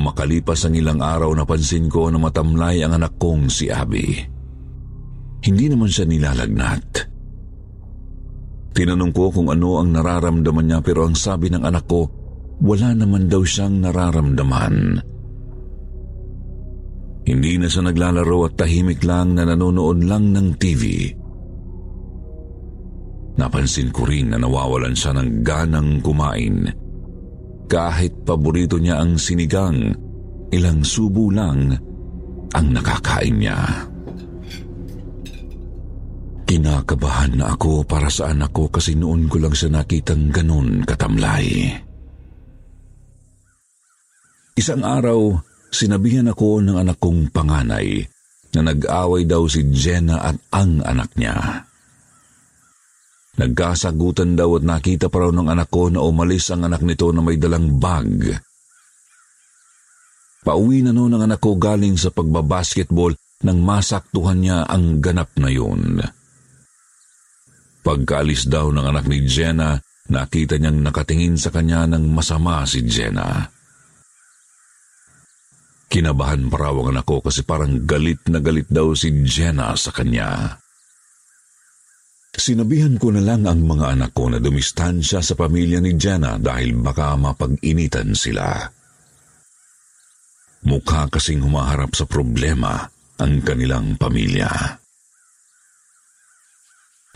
Makalipas 0.06 0.68
ang 0.68 0.76
ilang 0.76 1.00
araw 1.00 1.32
napansin 1.32 1.88
ko 1.88 2.12
na 2.12 2.20
matamlay 2.20 2.84
ang 2.84 3.00
anak 3.00 3.16
kong 3.16 3.48
si 3.48 3.72
Abby. 3.72 4.12
Hindi 5.40 5.66
naman 5.72 5.88
siya 5.88 6.04
nilalagnat. 6.04 6.88
Tinanong 8.76 9.12
ko 9.16 9.32
kung 9.32 9.48
ano 9.48 9.80
ang 9.80 9.88
nararamdaman 9.88 10.68
niya 10.68 10.84
pero 10.84 11.08
ang 11.08 11.16
sabi 11.16 11.48
ng 11.48 11.64
anak 11.64 11.88
ko, 11.88 12.12
wala 12.60 12.92
naman 12.92 13.32
daw 13.32 13.40
siyang 13.40 13.80
nararamdaman. 13.80 15.00
Hindi 17.26 17.58
na 17.58 17.66
siya 17.66 17.90
naglalaro 17.90 18.46
at 18.46 18.54
tahimik 18.54 19.02
lang 19.02 19.34
na 19.34 19.42
nanonood 19.42 20.06
lang 20.06 20.30
ng 20.30 20.54
TV. 20.54 21.10
Napansin 23.36 23.90
ko 23.90 24.06
rin 24.06 24.32
na 24.32 24.38
nawawalan 24.38 24.94
siya 24.94 25.12
ng 25.18 25.42
ganang 25.42 25.98
kumain. 26.00 26.70
Kahit 27.66 28.22
paborito 28.22 28.78
niya 28.78 29.02
ang 29.02 29.18
sinigang, 29.18 29.90
ilang 30.54 30.80
subo 30.86 31.28
lang 31.34 31.74
ang 32.54 32.66
nakakain 32.70 33.36
niya. 33.36 33.58
Kinakabahan 36.46 37.42
na 37.42 37.58
ako 37.58 37.82
para 37.82 38.06
sa 38.06 38.30
anak 38.30 38.54
kasi 38.70 38.94
noon 38.94 39.26
ko 39.26 39.42
lang 39.42 39.50
siya 39.50 39.82
nakitang 39.82 40.30
ganun 40.30 40.86
katamlay. 40.86 41.74
Isang 44.56 44.86
araw, 44.86 45.36
sinabihan 45.70 46.30
ako 46.30 46.62
ng 46.62 46.76
anak 46.76 46.98
kong 46.98 47.30
panganay 47.30 48.04
na 48.56 48.72
nag-away 48.72 49.28
daw 49.28 49.44
si 49.44 49.68
Jenna 49.68 50.22
at 50.22 50.36
ang 50.54 50.80
anak 50.80 51.12
niya. 51.20 51.66
Nagkasagutan 53.36 54.32
daw 54.32 54.56
at 54.56 54.64
nakita 54.64 55.12
pa 55.12 55.20
raw 55.20 55.30
ng 55.30 55.52
anak 55.52 55.68
ko 55.68 55.92
na 55.92 56.00
umalis 56.00 56.48
ang 56.48 56.64
anak 56.64 56.80
nito 56.80 57.12
na 57.12 57.20
may 57.20 57.36
dalang 57.36 57.76
bag. 57.76 58.32
Pauwi 60.40 60.80
na 60.80 60.94
noon 60.94 61.20
ang 61.20 61.28
anak 61.28 61.42
ko 61.44 61.60
galing 61.60 62.00
sa 62.00 62.08
pagbabasketball 62.08 63.12
nang 63.44 63.60
masaktuhan 63.60 64.40
niya 64.40 64.64
ang 64.64 65.04
ganap 65.04 65.36
na 65.36 65.52
yun. 65.52 66.00
Pagkaalis 67.84 68.48
daw 68.48 68.72
ng 68.72 68.86
anak 68.88 69.04
ni 69.04 69.28
Jenna, 69.28 69.76
nakita 70.08 70.56
niyang 70.56 70.80
nakatingin 70.80 71.36
sa 71.36 71.52
kanya 71.52 71.84
ng 71.84 72.08
masama 72.08 72.64
si 72.64 72.82
Jenna. 72.88 73.55
Kinabahan 75.86 76.50
pa 76.50 76.56
raw 76.58 76.74
ang 76.74 76.90
anak 76.90 77.06
ko 77.06 77.22
kasi 77.22 77.46
parang 77.46 77.86
galit 77.86 78.26
na 78.26 78.42
galit 78.42 78.66
daw 78.66 78.90
si 78.98 79.14
Jenna 79.22 79.70
sa 79.78 79.94
kanya. 79.94 80.58
Sinabihan 82.36 83.00
ko 83.00 83.14
na 83.14 83.22
lang 83.24 83.48
ang 83.48 83.64
mga 83.64 83.96
anak 83.96 84.12
ko 84.12 84.28
na 84.28 84.42
dumistansya 84.42 85.24
sa 85.24 85.34
pamilya 85.38 85.80
ni 85.80 85.96
Jenna 85.96 86.36
dahil 86.36 86.76
baka 86.76 87.16
mapag-initan 87.16 88.12
sila. 88.12 88.60
Mukha 90.66 91.08
kasing 91.08 91.46
humaharap 91.46 91.94
sa 91.96 92.04
problema 92.04 92.82
ang 93.22 93.40
kanilang 93.40 93.96
pamilya. 93.96 94.50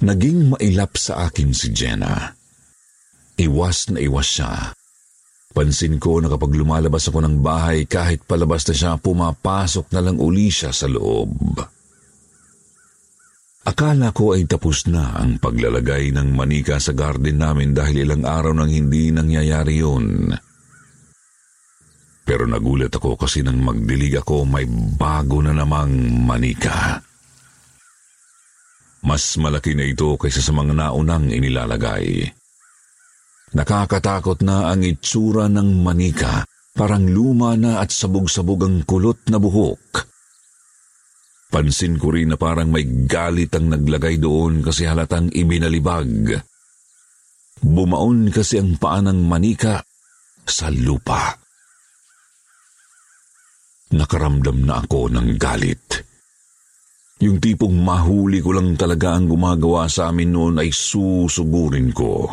Naging 0.01 0.57
mailap 0.57 0.97
sa 0.97 1.29
akin 1.29 1.53
si 1.53 1.69
Jenna. 1.75 2.33
Iwas 3.37 3.93
na 3.93 4.01
iwas 4.01 4.29
siya 4.31 4.73
Pansin 5.51 5.99
ko 5.99 6.23
na 6.23 6.31
kapag 6.31 6.55
lumalabas 6.55 7.11
ako 7.11 7.27
ng 7.27 7.43
bahay 7.43 7.83
kahit 7.83 8.23
palabas 8.23 8.63
na 8.71 8.75
siya, 8.75 8.93
pumapasok 9.03 9.91
na 9.91 10.01
lang 10.01 10.23
uli 10.23 10.47
siya 10.47 10.71
sa 10.71 10.87
loob. 10.87 11.59
Akala 13.67 14.15
ko 14.15 14.39
ay 14.39 14.47
tapos 14.47 14.87
na 14.87 15.21
ang 15.21 15.37
paglalagay 15.43 16.15
ng 16.15 16.33
manika 16.33 16.79
sa 16.81 16.95
garden 16.97 17.43
namin 17.43 17.77
dahil 17.77 18.07
ilang 18.07 18.25
araw 18.25 18.57
nang 18.57 18.71
hindi 18.71 19.11
nangyayari 19.11 19.83
yun. 19.83 20.33
Pero 22.25 22.47
nagulat 22.47 22.95
ako 22.95 23.19
kasi 23.19 23.43
nang 23.43 23.59
magdilig 23.59 24.23
ako 24.23 24.47
may 24.47 24.65
bago 24.97 25.43
na 25.43 25.51
namang 25.51 25.93
manika. 26.25 27.03
Mas 29.03 29.35
malaki 29.35 29.75
na 29.75 29.83
ito 29.83 30.15
kaysa 30.15 30.41
sa 30.41 30.55
mga 30.55 30.79
naunang 30.79 31.29
inilalagay. 31.29 32.40
Nakakatakot 33.51 34.47
na 34.47 34.71
ang 34.71 34.87
itsura 34.87 35.51
ng 35.51 35.83
manika, 35.83 36.47
parang 36.71 37.11
luma 37.11 37.59
na 37.59 37.83
at 37.83 37.91
sabog-sabog 37.91 38.63
ang 38.63 38.77
kulot 38.87 39.27
na 39.27 39.43
buhok. 39.43 40.07
Pansin 41.51 41.99
ko 41.99 42.15
rin 42.15 42.31
na 42.31 42.39
parang 42.39 42.71
may 42.71 42.87
galit 43.11 43.51
ang 43.59 43.75
naglagay 43.75 44.23
doon 44.23 44.63
kasi 44.63 44.87
halatang 44.87 45.35
ibinalibag. 45.35 46.39
Bumaon 47.59 48.31
kasi 48.31 48.63
ang 48.63 48.79
paa 48.79 49.03
ng 49.03 49.19
manika 49.27 49.83
sa 50.47 50.71
lupa. 50.71 51.35
Nakaramdam 53.91 54.63
na 54.63 54.79
ako 54.79 55.11
ng 55.11 55.29
galit. 55.35 56.07
Yung 57.21 57.43
tipong 57.43 57.75
mahuli 57.83 58.39
ko 58.39 58.55
lang 58.55 58.79
talaga 58.79 59.19
ang 59.19 59.27
gumagawa 59.27 59.91
sa 59.91 60.15
amin 60.15 60.31
noon 60.31 60.63
ay 60.63 60.71
susugurin 60.71 61.91
ko. 61.91 62.31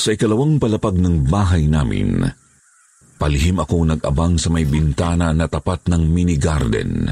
Sa 0.00 0.16
ikalawang 0.16 0.56
palapag 0.56 0.96
ng 0.96 1.28
bahay 1.28 1.68
namin, 1.68 2.24
palihim 3.20 3.60
akong 3.60 3.84
nag-abang 3.84 4.40
sa 4.40 4.48
may 4.48 4.64
bintana 4.64 5.36
na 5.36 5.44
tapat 5.44 5.92
ng 5.92 6.08
mini 6.08 6.40
garden. 6.40 7.04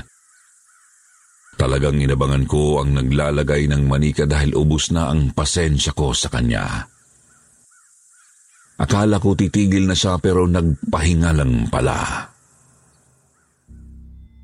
Talagang 1.61 2.01
inabangan 2.01 2.48
ko 2.48 2.81
ang 2.81 2.96
naglalagay 2.96 3.68
ng 3.68 3.85
manika 3.85 4.24
dahil 4.24 4.57
ubus 4.57 4.88
na 4.96 5.12
ang 5.12 5.37
pasensya 5.37 5.92
ko 5.92 6.16
sa 6.16 6.33
kanya. 6.33 6.88
Akala 8.81 9.20
ko 9.20 9.37
titigil 9.37 9.85
na 9.85 9.92
siya 9.92 10.16
pero 10.16 10.48
nagpahinga 10.48 11.37
lang 11.37 11.68
pala. 11.68 12.24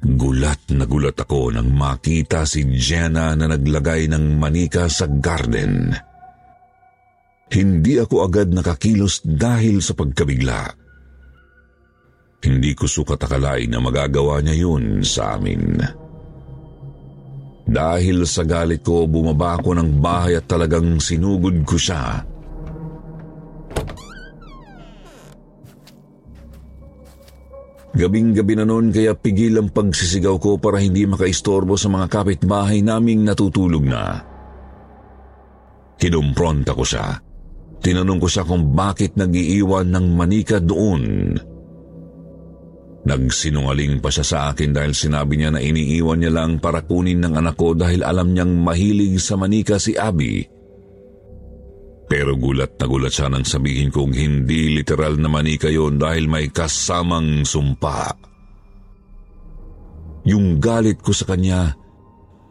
Gulat 0.04 0.68
na 0.76 0.84
gulat 0.84 1.16
ako 1.16 1.56
nang 1.56 1.72
makita 1.72 2.44
si 2.44 2.60
Jenna 2.76 3.32
na 3.32 3.48
naglagay 3.48 4.04
ng 4.12 4.36
manika 4.36 4.84
sa 4.92 5.08
garden. 5.08 6.12
Hindi 7.54 8.02
ako 8.02 8.26
agad 8.26 8.50
nakakilos 8.50 9.22
dahil 9.22 9.78
sa 9.78 9.94
pagkabigla. 9.94 10.74
Hindi 12.42 12.74
ko 12.74 12.90
sukat 12.90 13.22
akalain 13.22 13.70
na 13.70 13.78
magagawa 13.78 14.42
niya 14.42 14.66
yun 14.66 15.06
sa 15.06 15.38
amin. 15.38 15.78
Dahil 17.64 18.26
sa 18.26 18.42
galit 18.42 18.82
ko, 18.82 19.06
bumaba 19.06 19.56
ako 19.56 19.70
ng 19.78 20.02
bahay 20.02 20.34
at 20.34 20.50
talagang 20.50 20.98
sinugod 20.98 21.62
ko 21.62 21.78
siya. 21.78 22.26
Gabing-gabi 27.94 28.58
na 28.58 28.66
noon 28.66 28.90
kaya 28.90 29.14
pigil 29.14 29.62
ang 29.62 29.70
pagsisigaw 29.70 30.42
ko 30.42 30.58
para 30.58 30.82
hindi 30.82 31.06
makaistorbo 31.06 31.78
sa 31.78 31.86
mga 31.86 32.10
kapitbahay 32.10 32.82
naming 32.82 33.22
natutulog 33.22 33.86
na. 33.86 34.18
Kinumpronta 36.02 36.74
ko 36.74 36.82
siya. 36.82 37.33
Tinanong 37.84 38.16
ko 38.16 38.28
siya 38.32 38.48
kung 38.48 38.72
bakit 38.72 39.12
nag-iiwan 39.20 39.92
ng 39.92 40.06
manika 40.16 40.56
doon. 40.56 41.36
Nagsinungaling 43.04 44.00
pa 44.00 44.08
siya 44.08 44.24
sa 44.24 44.38
akin 44.48 44.72
dahil 44.72 44.96
sinabi 44.96 45.36
niya 45.36 45.52
na 45.52 45.60
iniiwan 45.60 46.24
niya 46.24 46.32
lang 46.32 46.56
para 46.56 46.80
kunin 46.80 47.20
ng 47.20 47.36
anak 47.36 47.60
ko 47.60 47.76
dahil 47.76 48.00
alam 48.00 48.32
niyang 48.32 48.64
mahilig 48.64 49.20
sa 49.20 49.36
manika 49.36 49.76
si 49.76 49.92
Abby 49.92 50.40
Pero 52.08 52.32
gulat 52.32 52.80
na 52.80 52.88
gulat 52.88 53.12
siya 53.12 53.28
nang 53.28 53.44
sabihin 53.44 53.92
kong 53.92 54.16
hindi 54.16 54.72
literal 54.72 55.20
na 55.20 55.28
manika 55.28 55.68
yon 55.68 56.00
dahil 56.00 56.24
may 56.32 56.48
kasamang 56.48 57.44
sumpa. 57.44 58.16
Yung 60.24 60.56
galit 60.56 61.04
ko 61.04 61.12
sa 61.12 61.28
kanya, 61.28 61.76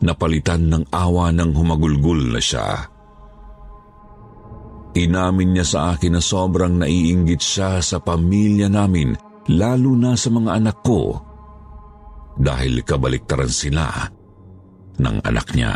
napalitan 0.05 0.69
ng 0.69 0.93
awa 0.93 1.33
ng 1.33 1.49
humagulgul 1.57 2.29
na 2.29 2.37
siya. 2.37 2.92
Inamin 4.93 5.57
niya 5.57 5.65
sa 5.65 5.79
akin 5.97 6.17
na 6.17 6.21
sobrang 6.21 6.77
naiinggit 6.77 7.41
siya 7.41 7.81
sa 7.81 7.97
pamilya 7.97 8.69
namin, 8.69 9.17
lalo 9.49 9.97
na 9.97 10.13
sa 10.13 10.29
mga 10.29 10.49
anak 10.61 10.77
ko, 10.85 11.17
dahil 12.37 12.85
kabaliktaran 12.85 13.49
sila 13.49 13.89
ng 15.01 15.17
anak 15.25 15.47
niya. 15.57 15.73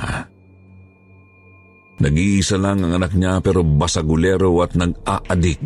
Nag-iisa 1.98 2.62
lang 2.62 2.86
ang 2.86 3.02
anak 3.02 3.18
niya 3.18 3.42
pero 3.42 3.66
basagulero 3.66 4.54
at 4.62 4.78
nag-aadik. 4.78 5.66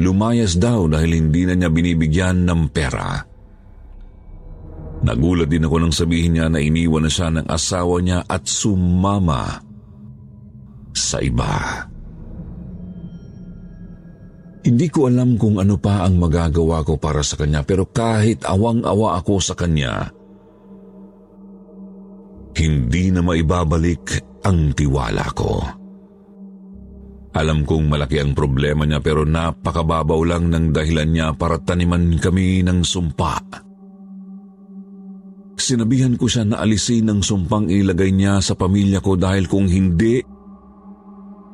Lumayas 0.00 0.56
daw 0.56 0.88
dahil 0.88 1.20
hindi 1.20 1.44
na 1.44 1.52
niya 1.52 1.68
binibigyan 1.68 2.48
ng 2.48 2.62
pera. 2.72 3.20
Nagulat 5.04 5.52
din 5.52 5.68
ako 5.68 5.76
nang 5.76 5.92
sabihin 5.92 6.40
niya 6.40 6.48
na 6.48 6.64
iniwan 6.64 7.04
na 7.04 7.12
siya 7.12 7.28
ng 7.28 7.44
asawa 7.44 8.00
niya 8.00 8.24
at 8.24 8.48
sumama 8.48 9.60
sa 10.96 11.20
iba. 11.20 11.84
Hindi 14.66 14.90
ko 14.90 15.06
alam 15.06 15.38
kung 15.38 15.62
ano 15.62 15.78
pa 15.78 16.02
ang 16.02 16.18
magagawa 16.18 16.82
ko 16.82 16.98
para 16.98 17.22
sa 17.22 17.38
kanya 17.38 17.62
pero 17.62 17.86
kahit 17.86 18.42
awang-awa 18.42 19.22
ako 19.22 19.38
sa 19.38 19.54
kanya, 19.54 20.10
hindi 22.58 23.14
na 23.14 23.22
maibabalik 23.22 24.18
ang 24.42 24.74
tiwala 24.74 25.26
ko. 25.38 25.62
Alam 27.36 27.62
kong 27.62 27.94
malaki 27.94 28.18
ang 28.18 28.34
problema 28.34 28.82
niya 28.82 28.98
pero 28.98 29.22
napakababaw 29.22 30.20
lang 30.26 30.50
ng 30.50 30.74
dahilan 30.74 31.14
niya 31.14 31.28
para 31.38 31.62
taniman 31.62 32.18
kami 32.18 32.66
ng 32.66 32.82
sumpa. 32.82 33.38
Sinabihan 35.54 36.18
ko 36.18 36.26
siya 36.26 36.42
na 36.42 36.58
alisin 36.58 37.06
ang 37.06 37.22
sumpang 37.22 37.70
ilagay 37.70 38.10
niya 38.10 38.42
sa 38.42 38.58
pamilya 38.58 38.98
ko 38.98 39.14
dahil 39.14 39.46
kung 39.46 39.70
hindi, 39.70 40.18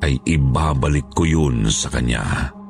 ay 0.00 0.16
ibabalik 0.26 1.12
ko 1.12 1.28
yun 1.28 1.68
sa 1.68 1.92
kanya. 1.92 2.61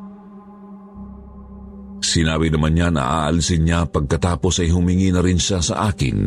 Sinabi 2.02 2.50
naman 2.50 2.74
niya 2.74 2.90
na 2.90 3.24
aalisin 3.24 3.62
niya 3.62 3.86
pagkatapos 3.86 4.58
ay 4.58 4.74
humingi 4.74 5.14
na 5.14 5.22
rin 5.22 5.38
siya 5.38 5.62
sa 5.62 5.86
akin 5.86 6.18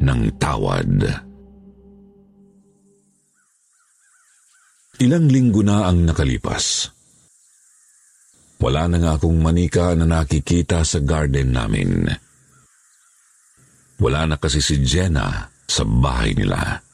ng 0.00 0.22
tawad. 0.40 1.04
Ilang 4.98 5.30
linggo 5.30 5.62
na 5.62 5.86
ang 5.86 6.08
nakalipas. 6.08 6.90
Wala 8.58 8.90
na 8.90 8.96
nga 8.98 9.12
akong 9.14 9.38
manika 9.38 9.94
na 9.94 10.02
nakikita 10.08 10.82
sa 10.82 10.98
garden 10.98 11.54
namin. 11.54 12.10
Wala 14.02 14.26
na 14.26 14.36
kasi 14.40 14.58
si 14.58 14.82
Jenna 14.82 15.46
sa 15.68 15.86
bahay 15.86 16.34
nila. 16.34 16.87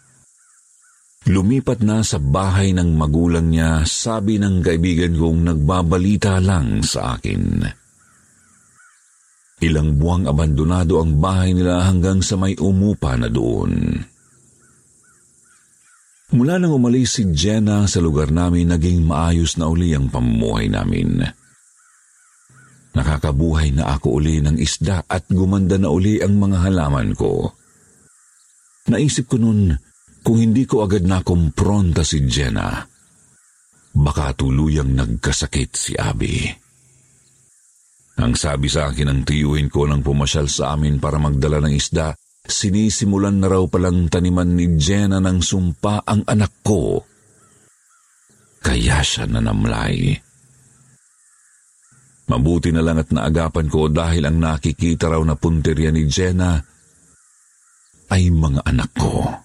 Lumipat 1.24 1.80
na 1.80 2.04
sa 2.04 2.20
bahay 2.20 2.76
ng 2.76 3.00
magulang 3.00 3.48
niya, 3.48 3.80
sabi 3.88 4.36
ng 4.36 4.60
kaibigan 4.60 5.16
kong 5.16 5.40
nagbabalita 5.48 6.36
lang 6.36 6.84
sa 6.84 7.16
akin. 7.16 7.64
Ilang 9.64 9.96
buwang 9.96 10.28
abandonado 10.28 11.00
ang 11.00 11.16
bahay 11.16 11.56
nila 11.56 11.88
hanggang 11.88 12.20
sa 12.20 12.36
may 12.36 12.52
umupa 12.60 13.16
na 13.16 13.32
doon. 13.32 14.04
Mula 16.36 16.60
nang 16.60 16.76
umalis 16.76 17.16
si 17.16 17.24
Jenna 17.32 17.88
sa 17.88 18.04
lugar 18.04 18.28
namin, 18.28 18.68
naging 18.68 19.00
maayos 19.08 19.56
na 19.56 19.72
uli 19.72 19.96
ang 19.96 20.12
pamumuhay 20.12 20.68
namin. 20.68 21.24
Nakakabuhay 22.92 23.72
na 23.72 23.96
ako 23.96 24.20
uli 24.20 24.44
ng 24.44 24.60
isda 24.60 25.08
at 25.08 25.24
gumanda 25.32 25.80
na 25.80 25.88
uli 25.88 26.20
ang 26.20 26.36
mga 26.36 26.68
halaman 26.68 27.16
ko. 27.16 27.48
Naisip 28.92 29.32
ko 29.32 29.40
nun, 29.40 29.72
kung 30.24 30.40
hindi 30.40 30.64
ko 30.64 30.88
agad 30.88 31.04
na 31.04 31.20
kumpronta 31.20 32.00
si 32.00 32.24
Jenna, 32.24 32.80
baka 33.92 34.32
tuluyang 34.32 34.96
nagkasakit 34.96 35.70
si 35.76 35.92
Abby. 35.94 36.48
Ang 38.24 38.32
sabi 38.32 38.72
sa 38.72 38.88
akin 38.88 39.10
ng 39.10 39.20
tiyuhin 39.28 39.68
ko 39.68 39.84
nang 39.84 40.00
pumasyal 40.00 40.48
sa 40.48 40.72
amin 40.72 40.96
para 40.96 41.20
magdala 41.20 41.60
ng 41.60 41.74
isda, 41.76 42.16
Sinisimulan 42.44 43.40
na 43.40 43.48
raw 43.48 43.64
palang 43.64 44.12
taniman 44.12 44.52
ni 44.52 44.76
Jenna 44.76 45.16
ng 45.16 45.40
sumpa 45.40 46.04
ang 46.04 46.28
anak 46.28 46.60
ko. 46.60 47.00
Kaya 48.60 49.00
siya 49.00 49.24
nanamlay. 49.24 50.12
Mabuti 52.28 52.68
na 52.72 52.84
lang 52.84 53.00
at 53.00 53.08
naagapan 53.12 53.68
ko 53.68 53.88
dahil 53.88 54.28
ang 54.28 54.36
nakikita 54.40 55.08
raw 55.12 55.20
na 55.24 55.36
punterya 55.36 55.88
ni 55.88 56.04
Jenna 56.04 56.60
ay 58.12 58.28
mga 58.28 58.60
anak 58.68 58.92
ko. 58.92 59.43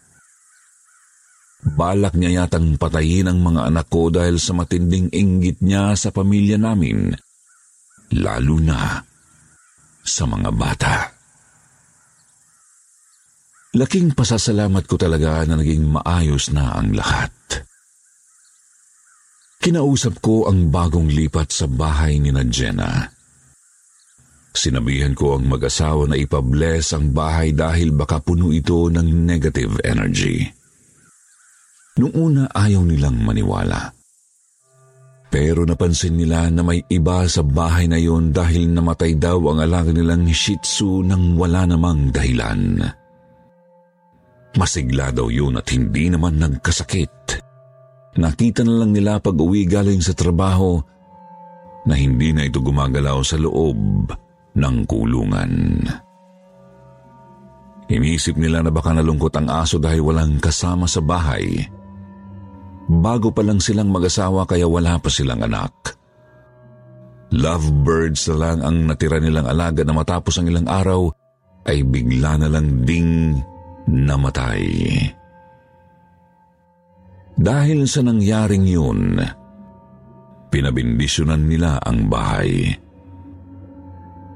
Balak 1.60 2.16
niya 2.16 2.44
yatang 2.44 2.80
patayin 2.80 3.28
ang 3.28 3.44
mga 3.44 3.68
anak 3.68 3.92
ko 3.92 4.08
dahil 4.08 4.40
sa 4.40 4.56
matinding 4.56 5.12
inggit 5.12 5.60
niya 5.60 5.92
sa 6.00 6.08
pamilya 6.08 6.56
namin, 6.56 7.12
lalo 8.16 8.58
na 8.64 9.04
sa 10.00 10.24
mga 10.24 10.50
bata. 10.56 10.96
Laking 13.76 14.16
pasasalamat 14.16 14.88
ko 14.88 14.96
talaga 14.96 15.46
na 15.46 15.60
naging 15.60 15.86
maayos 15.86 16.50
na 16.56 16.80
ang 16.80 16.96
lahat. 16.96 17.30
Kinausap 19.60 20.24
ko 20.24 20.48
ang 20.48 20.72
bagong 20.72 21.12
lipat 21.12 21.52
sa 21.52 21.68
bahay 21.68 22.18
ni 22.18 22.32
na 22.32 22.48
Jenna. 22.48 23.12
Sinabihan 24.56 25.14
ko 25.14 25.38
ang 25.38 25.46
mag-asawa 25.46 26.10
na 26.10 26.18
ipabless 26.18 26.96
ang 26.96 27.12
bahay 27.14 27.54
dahil 27.54 27.94
baka 27.94 28.24
puno 28.24 28.50
ito 28.50 28.90
ng 28.90 29.28
negative 29.28 29.84
energy. 29.86 30.59
Noong 31.98 32.14
una 32.14 32.44
ayaw 32.54 32.86
nilang 32.86 33.18
maniwala. 33.26 33.90
Pero 35.30 35.62
napansin 35.62 36.18
nila 36.18 36.50
na 36.50 36.66
may 36.66 36.82
iba 36.90 37.26
sa 37.30 37.46
bahay 37.46 37.86
na 37.86 38.02
yon 38.02 38.34
dahil 38.34 38.74
namatay 38.74 39.14
daw 39.14 39.38
ang 39.54 39.62
alaga 39.62 39.94
nilang 39.94 40.26
Shih 40.26 40.58
Tzu 40.58 41.06
nang 41.06 41.38
wala 41.38 41.70
namang 41.70 42.10
dahilan. 42.10 42.82
Masigla 44.58 45.14
daw 45.14 45.30
yun 45.30 45.62
at 45.62 45.70
hindi 45.70 46.10
naman 46.10 46.42
nagkasakit. 46.42 47.46
Nakita 48.18 48.66
na 48.66 48.82
lang 48.82 48.92
nila 48.98 49.22
pag 49.22 49.38
uwi 49.38 49.70
galing 49.70 50.02
sa 50.02 50.18
trabaho 50.18 50.82
na 51.86 51.94
hindi 51.94 52.34
na 52.34 52.50
ito 52.50 52.58
gumagalaw 52.58 53.22
sa 53.22 53.38
loob 53.38 54.10
ng 54.58 54.76
kulungan. 54.90 55.54
Inisip 57.90 58.38
nila 58.38 58.66
na 58.66 58.74
baka 58.74 58.98
nalungkot 58.98 59.34
ang 59.38 59.50
aso 59.50 59.78
dahil 59.78 60.02
walang 60.02 60.42
kasama 60.42 60.90
sa 60.90 61.02
bahay. 61.02 61.58
Bago 62.90 63.30
pa 63.30 63.46
lang 63.46 63.62
silang 63.62 63.94
mag-asawa 63.94 64.50
kaya 64.50 64.66
wala 64.66 64.98
pa 64.98 65.14
silang 65.14 65.46
anak. 65.46 65.94
Lovebirds 67.30 68.26
na 68.34 68.36
lang 68.42 68.58
ang 68.66 68.78
natira 68.90 69.22
nilang 69.22 69.46
alaga 69.46 69.86
na 69.86 69.94
matapos 69.94 70.42
ang 70.42 70.50
ilang 70.50 70.66
araw 70.66 71.06
ay 71.70 71.86
bigla 71.86 72.42
na 72.42 72.50
lang 72.50 72.82
ding 72.82 73.38
namatay. 73.86 74.66
Dahil 77.38 77.86
sa 77.86 78.02
nangyaring 78.02 78.66
yun, 78.66 79.22
pinabindisyonan 80.50 81.46
nila 81.46 81.78
ang 81.86 82.10
bahay. 82.10 82.74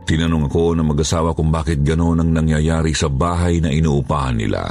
Tinanong 0.06 0.46
ako 0.46 0.78
ng 0.78 0.88
mag-asawa 0.94 1.34
kung 1.34 1.50
bakit 1.50 1.82
gano'n 1.82 2.22
ang 2.22 2.30
nangyayari 2.30 2.94
sa 2.94 3.10
bahay 3.10 3.58
na 3.58 3.74
inuupahan 3.74 4.38
nila. 4.38 4.62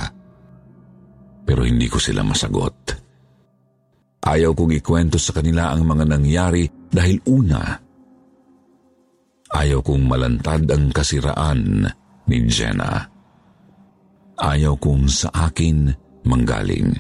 Pero 1.42 1.66
hindi 1.66 1.90
ko 1.90 1.98
sila 1.98 2.22
masagot. 2.22 3.01
Ayaw 4.22 4.54
kong 4.54 4.78
ikwento 4.78 5.18
sa 5.18 5.34
kanila 5.34 5.74
ang 5.74 5.82
mga 5.82 6.04
nangyari 6.06 6.62
dahil 6.86 7.18
una, 7.26 7.74
ayaw 9.50 9.82
kong 9.82 10.06
malantad 10.06 10.62
ang 10.70 10.94
kasiraan 10.94 11.90
ni 12.30 12.38
Jenna. 12.46 13.02
Ayaw 14.38 14.78
kong 14.78 15.10
sa 15.10 15.28
akin 15.50 15.90
manggaling. 16.22 16.94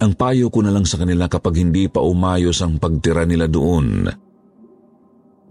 Ang 0.00 0.12
payo 0.16 0.48
ko 0.48 0.64
na 0.64 0.72
lang 0.72 0.86
sa 0.88 0.96
kanila 0.96 1.28
kapag 1.28 1.60
hindi 1.60 1.90
pa 1.90 2.00
umayos 2.00 2.62
ang 2.64 2.80
pagtira 2.80 3.28
nila 3.28 3.50
doon, 3.50 4.08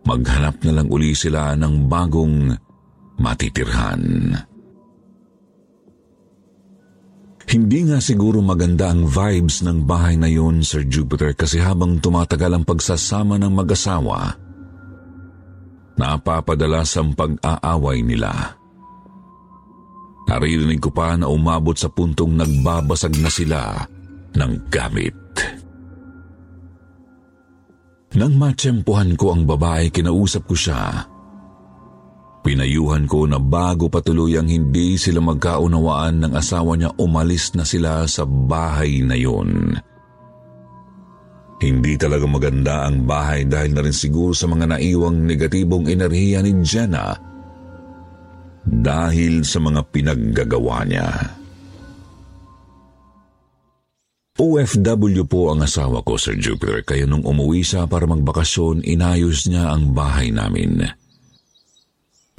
maghanap 0.07 0.55
na 0.65 0.71
lang 0.73 0.87
uli 0.89 1.13
sila 1.13 1.53
ng 1.53 1.85
bagong 1.85 2.49
matitirhan. 3.21 4.33
Hindi 7.49 7.89
nga 7.89 7.97
siguro 7.97 8.45
maganda 8.45 8.93
ang 8.93 9.09
vibes 9.09 9.65
ng 9.65 9.81
bahay 9.89 10.13
na 10.21 10.29
yun, 10.29 10.61
Sir 10.61 10.85
Jupiter, 10.85 11.33
kasi 11.33 11.57
habang 11.57 11.97
tumatagal 11.97 12.53
ang 12.53 12.61
pagsasama 12.61 13.41
ng 13.41 13.49
mag-asawa, 13.49 14.37
napapadalas 15.97 16.93
ang 17.01 17.17
pag-aaway 17.17 18.05
nila. 18.05 18.53
Naririnig 20.29 20.77
ko 20.77 20.93
pa 20.93 21.17
na 21.17 21.25
umabot 21.25 21.73
sa 21.73 21.89
puntong 21.89 22.37
nagbabasag 22.37 23.17
na 23.17 23.33
sila 23.33 23.81
ng 24.37 24.53
gamit. 24.69 25.17
Nang 28.13 28.37
matsyempuhan 28.37 29.17
ko 29.17 29.33
ang 29.33 29.49
babae, 29.49 29.89
kinausap 29.89 30.45
ko 30.45 30.53
siya. 30.53 31.01
Pinayuhan 32.49 33.05
ko 33.05 33.29
na 33.29 33.37
bago 33.37 33.93
patuloy 33.93 34.33
ang 34.33 34.49
hindi 34.49 34.97
sila 34.97 35.21
magkaunawaan 35.21 36.25
ng 36.25 36.33
asawa 36.33 36.73
niya 36.73 36.89
umalis 36.97 37.53
na 37.53 37.61
sila 37.61 38.09
sa 38.09 38.25
bahay 38.25 39.05
na 39.05 39.13
yun. 39.13 39.77
Hindi 41.61 41.93
talaga 41.93 42.25
maganda 42.25 42.89
ang 42.89 43.05
bahay 43.05 43.45
dahil 43.45 43.77
na 43.77 43.85
rin 43.85 43.93
siguro 43.93 44.33
sa 44.33 44.49
mga 44.49 44.65
naiwang 44.65 45.29
negatibong 45.29 45.93
enerhiya 45.93 46.41
ni 46.41 46.57
Jenna 46.65 47.13
dahil 48.65 49.45
sa 49.45 49.61
mga 49.61 49.85
pinaggagawa 49.93 50.89
niya. 50.89 51.05
OFW 54.41 55.21
po 55.29 55.53
ang 55.53 55.61
asawa 55.61 56.01
ko, 56.01 56.17
Sir 56.17 56.33
Jupiter, 56.33 56.81
kaya 56.81 57.05
nung 57.05 57.21
umuwi 57.21 57.61
siya 57.61 57.85
para 57.85 58.09
magbakasyon, 58.09 58.89
inayos 58.89 59.45
niya 59.45 59.69
ang 59.69 59.93
bahay 59.93 60.33
namin. 60.33 60.97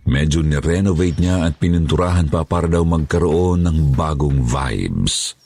Medyo 0.09 0.41
ni-renovate 0.41 1.19
niya 1.21 1.45
at 1.45 1.61
pininturahan 1.61 2.27
pa 2.33 2.43
para 2.49 2.67
daw 2.67 2.83
magkaroon 2.83 3.67
ng 3.69 3.79
bagong 3.93 4.41
vibes. 4.43 5.37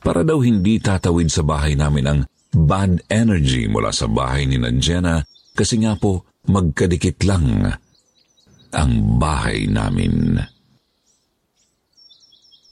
Para 0.00 0.24
daw 0.24 0.40
hindi 0.40 0.80
tatawid 0.80 1.28
sa 1.28 1.44
bahay 1.44 1.76
namin 1.76 2.04
ang 2.08 2.20
bad 2.50 3.04
energy 3.08 3.68
mula 3.70 3.92
sa 3.92 4.08
bahay 4.08 4.48
ni 4.48 4.56
Nanjena 4.56 5.22
kasi 5.52 5.80
nga 5.80 5.94
po 5.96 6.24
magkadikit 6.48 7.20
lang 7.28 7.68
ang 8.70 8.92
bahay 9.18 9.66
namin. 9.66 10.38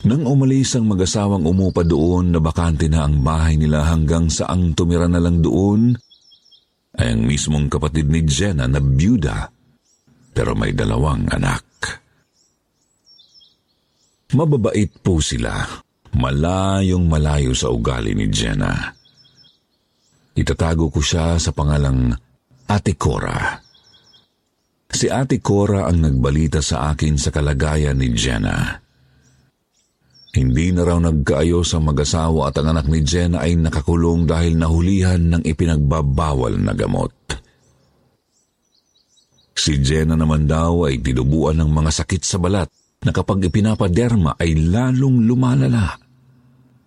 Nang 0.06 0.24
umalis 0.30 0.78
ang 0.78 0.86
mag-asawang 0.86 1.42
umupa 1.42 1.82
doon 1.82 2.30
na 2.30 2.38
bakante 2.38 2.86
na 2.86 3.02
ang 3.02 3.18
bahay 3.18 3.58
nila 3.58 3.82
hanggang 3.82 4.30
sa 4.30 4.46
ang 4.46 4.72
tumira 4.72 5.10
na 5.10 5.18
lang 5.18 5.42
doon 5.42 5.98
ay 6.94 7.18
ang 7.18 7.26
mismong 7.26 7.66
kapatid 7.66 8.06
ni 8.06 8.22
Jenna 8.22 8.70
na 8.70 8.78
byuda 8.78 9.57
pero 10.38 10.54
may 10.54 10.70
dalawang 10.70 11.26
anak. 11.34 11.66
Mababait 14.38 14.86
po 15.02 15.18
sila, 15.18 15.66
malayong 16.14 17.10
malayo 17.10 17.58
sa 17.58 17.74
ugali 17.74 18.14
ni 18.14 18.30
Jenna. 18.30 18.94
Itatago 20.38 20.94
ko 20.94 21.02
siya 21.02 21.42
sa 21.42 21.50
pangalang 21.50 22.14
Ate 22.70 22.94
Cora. 22.94 23.58
Si 24.86 25.10
Ate 25.10 25.42
Cora 25.42 25.90
ang 25.90 26.06
nagbalita 26.06 26.62
sa 26.62 26.94
akin 26.94 27.18
sa 27.18 27.34
kalagayan 27.34 27.98
ni 27.98 28.14
Jenna. 28.14 28.78
Hindi 30.38 30.70
na 30.70 30.86
raw 30.86 31.02
nagkaayos 31.02 31.74
ang 31.74 31.90
mag-asawa 31.90 32.54
at 32.54 32.62
ang 32.62 32.78
anak 32.78 32.86
ni 32.86 33.02
Jenna 33.02 33.42
ay 33.42 33.58
nakakulong 33.58 34.30
dahil 34.30 34.54
nahulihan 34.54 35.18
ng 35.18 35.42
ipinagbabawal 35.42 36.62
na 36.62 36.78
gamot. 36.78 37.10
Si 39.58 39.74
Jenna 39.82 40.14
naman 40.14 40.46
daw 40.46 40.86
ay 40.86 41.02
tinubuan 41.02 41.58
ng 41.58 41.66
mga 41.66 41.90
sakit 41.90 42.22
sa 42.22 42.38
balat 42.38 42.70
na 43.02 43.10
kapag 43.10 43.50
ipinapaderma 43.50 44.38
ay 44.38 44.54
lalong 44.54 45.26
lumalala. 45.26 45.98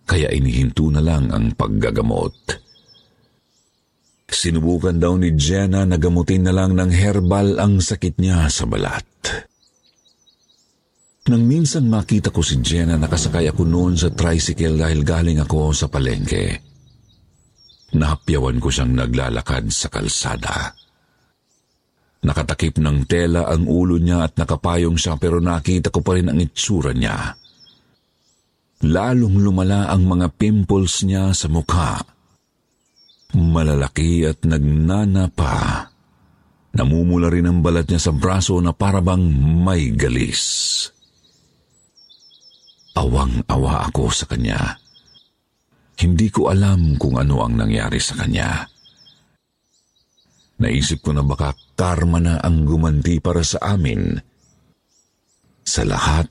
Kaya 0.07 0.31
inihinto 0.31 0.87
na 0.87 1.03
lang 1.03 1.27
ang 1.35 1.51
paggagamot. 1.51 2.31
Sinubukan 4.31 4.95
daw 4.95 5.19
ni 5.19 5.35
Jenna 5.35 5.83
na 5.83 5.99
gamutin 5.99 6.47
na 6.47 6.55
lang 6.55 6.71
ng 6.79 6.87
herbal 6.95 7.59
ang 7.59 7.83
sakit 7.83 8.15
niya 8.23 8.47
sa 8.47 8.63
balat. 8.63 9.03
Nang 11.27 11.43
minsan 11.43 11.91
makita 11.91 12.31
ko 12.31 12.39
si 12.39 12.63
Jenna 12.63 12.95
nakasakay 12.95 13.51
ako 13.51 13.67
noon 13.67 13.99
sa 13.99 14.15
tricycle 14.15 14.79
dahil 14.79 15.03
galing 15.03 15.43
ako 15.43 15.75
sa 15.75 15.91
palengke. 15.91 16.55
Nahapyawan 17.99 18.63
ko 18.63 18.71
siyang 18.71 18.95
naglalakad 18.95 19.67
sa 19.67 19.91
kalsada. 19.91 20.71
Nakatakip 22.21 22.77
ng 22.77 23.09
tela 23.09 23.49
ang 23.49 23.65
ulo 23.65 23.97
niya 23.97 24.29
at 24.29 24.37
nakapayong 24.37 24.93
siya 24.93 25.17
pero 25.17 25.41
nakita 25.41 25.89
ko 25.89 26.05
pa 26.05 26.13
rin 26.13 26.29
ang 26.29 26.37
itsura 26.37 26.93
niya. 26.93 27.33
Lalong 28.85 29.41
lumala 29.41 29.89
ang 29.89 30.05
mga 30.05 30.29
pimples 30.37 31.01
niya 31.05 31.33
sa 31.33 31.49
mukha. 31.49 32.01
Malalaki 33.33 34.25
at 34.25 34.45
nagnana 34.45 35.33
pa. 35.33 35.85
Namumula 36.71 37.27
rin 37.29 37.49
ang 37.49 37.59
balat 37.65 37.89
niya 37.89 37.99
sa 37.99 38.13
braso 38.13 38.57
na 38.61 38.73
parabang 38.73 39.21
may 39.65 39.89
galis. 39.93 40.87
Awang-awa 42.97 43.89
ako 43.89 44.13
sa 44.13 44.25
kanya. 44.29 44.77
Hindi 45.97 46.33
ko 46.33 46.49
alam 46.49 46.97
kung 47.01 47.17
ano 47.17 47.45
ang 47.45 47.59
nangyari 47.59 48.01
sa 48.01 48.17
kanya. 48.17 48.70
Naisip 50.61 51.01
ko 51.01 51.09
na 51.09 51.25
baka 51.25 51.57
karma 51.73 52.21
na 52.21 52.37
ang 52.37 52.61
gumanti 52.61 53.17
para 53.17 53.41
sa 53.41 53.73
amin 53.73 54.13
sa 55.65 55.81
lahat 55.81 56.29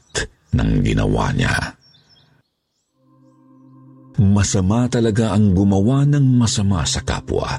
ng 0.54 0.70
ginawa 0.86 1.34
niya. 1.34 1.74
Masama 4.20 4.86
talaga 4.86 5.34
ang 5.34 5.50
gumawa 5.50 6.06
ng 6.06 6.38
masama 6.38 6.86
sa 6.86 7.02
kapwa. 7.02 7.58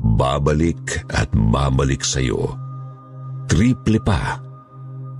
Babalik 0.00 1.08
at 1.08 1.32
babalik 1.32 2.04
sa 2.04 2.20
iyo. 2.20 2.58
Triple 3.48 4.02
pa 4.04 4.36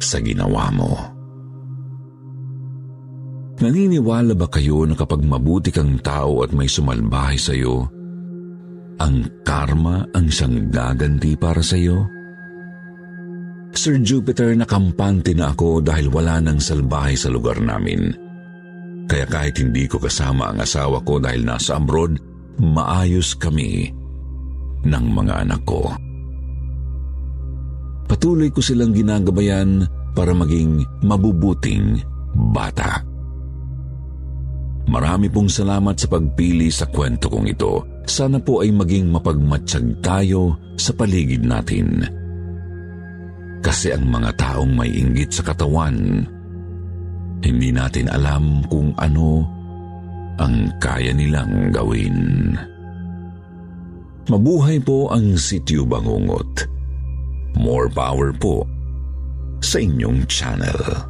sa 0.01 0.19
ginawa 0.21 0.69
mo. 0.75 0.93
Naniniwala 3.61 4.33
ba 4.33 4.49
kayo 4.49 4.89
na 4.89 4.97
kapag 4.97 5.21
mabuti 5.21 5.69
kang 5.69 6.01
tao 6.01 6.41
at 6.41 6.51
may 6.57 6.65
sumalbahay 6.65 7.37
sa 7.37 7.53
iyo, 7.53 8.00
ang 9.01 9.25
karma 9.43 10.05
ang 10.13 10.29
siyang 10.29 10.69
gaganti 10.69 11.35
para 11.35 11.65
sa 11.65 11.75
iyo? 11.75 12.05
Sir 13.73 13.97
Jupiter, 14.03 14.53
nakampante 14.53 15.33
na 15.33 15.57
ako 15.57 15.81
dahil 15.81 16.13
wala 16.13 16.43
nang 16.43 16.61
salbahay 16.61 17.17
sa 17.17 17.33
lugar 17.33 17.57
namin. 17.63 18.13
Kaya 19.09 19.27
kahit 19.27 19.59
hindi 19.59 19.89
ko 19.89 19.99
kasama 19.99 20.53
ang 20.53 20.63
asawa 20.63 21.03
ko 21.03 21.19
dahil 21.19 21.43
nasa 21.43 21.81
abroad, 21.81 22.19
maayos 22.61 23.35
kami 23.35 23.91
ng 24.85 25.07
mga 25.11 25.49
anak 25.49 25.63
ko. 25.65 25.91
Patuloy 28.11 28.51
ko 28.51 28.61
silang 28.61 28.91
ginagabayan 28.91 29.87
para 30.15 30.35
maging 30.35 30.83
mabubuting 31.07 32.03
bata. 32.55 33.10
Marami 34.89 35.29
pong 35.29 35.51
salamat 35.51 35.99
sa 35.99 36.09
pagpili 36.09 36.73
sa 36.73 36.89
kwento 36.89 37.29
kong 37.29 37.51
ito. 37.51 37.85
Sana 38.09 38.41
po 38.41 38.65
ay 38.65 38.73
maging 38.73 39.13
mapagmatsyag 39.13 40.01
tayo 40.01 40.57
sa 40.81 40.97
paligid 40.97 41.45
natin. 41.45 42.07
Kasi 43.61 43.93
ang 43.93 44.09
mga 44.09 44.41
taong 44.41 44.73
may 44.73 44.89
inggit 44.89 45.37
sa 45.37 45.45
katawan, 45.45 46.25
hindi 47.45 47.69
natin 47.73 48.09
alam 48.09 48.65
kung 48.73 48.97
ano 48.97 49.45
ang 50.41 50.73
kaya 50.81 51.13
nilang 51.13 51.69
gawin. 51.69 52.57
Mabuhay 54.33 54.81
po 54.81 55.13
ang 55.13 55.37
sityo 55.37 55.85
bangungot. 55.85 56.65
More 57.59 57.93
power 57.93 58.33
po 58.33 58.65
sa 59.61 59.83
inyong 59.83 60.25
channel. 60.25 61.10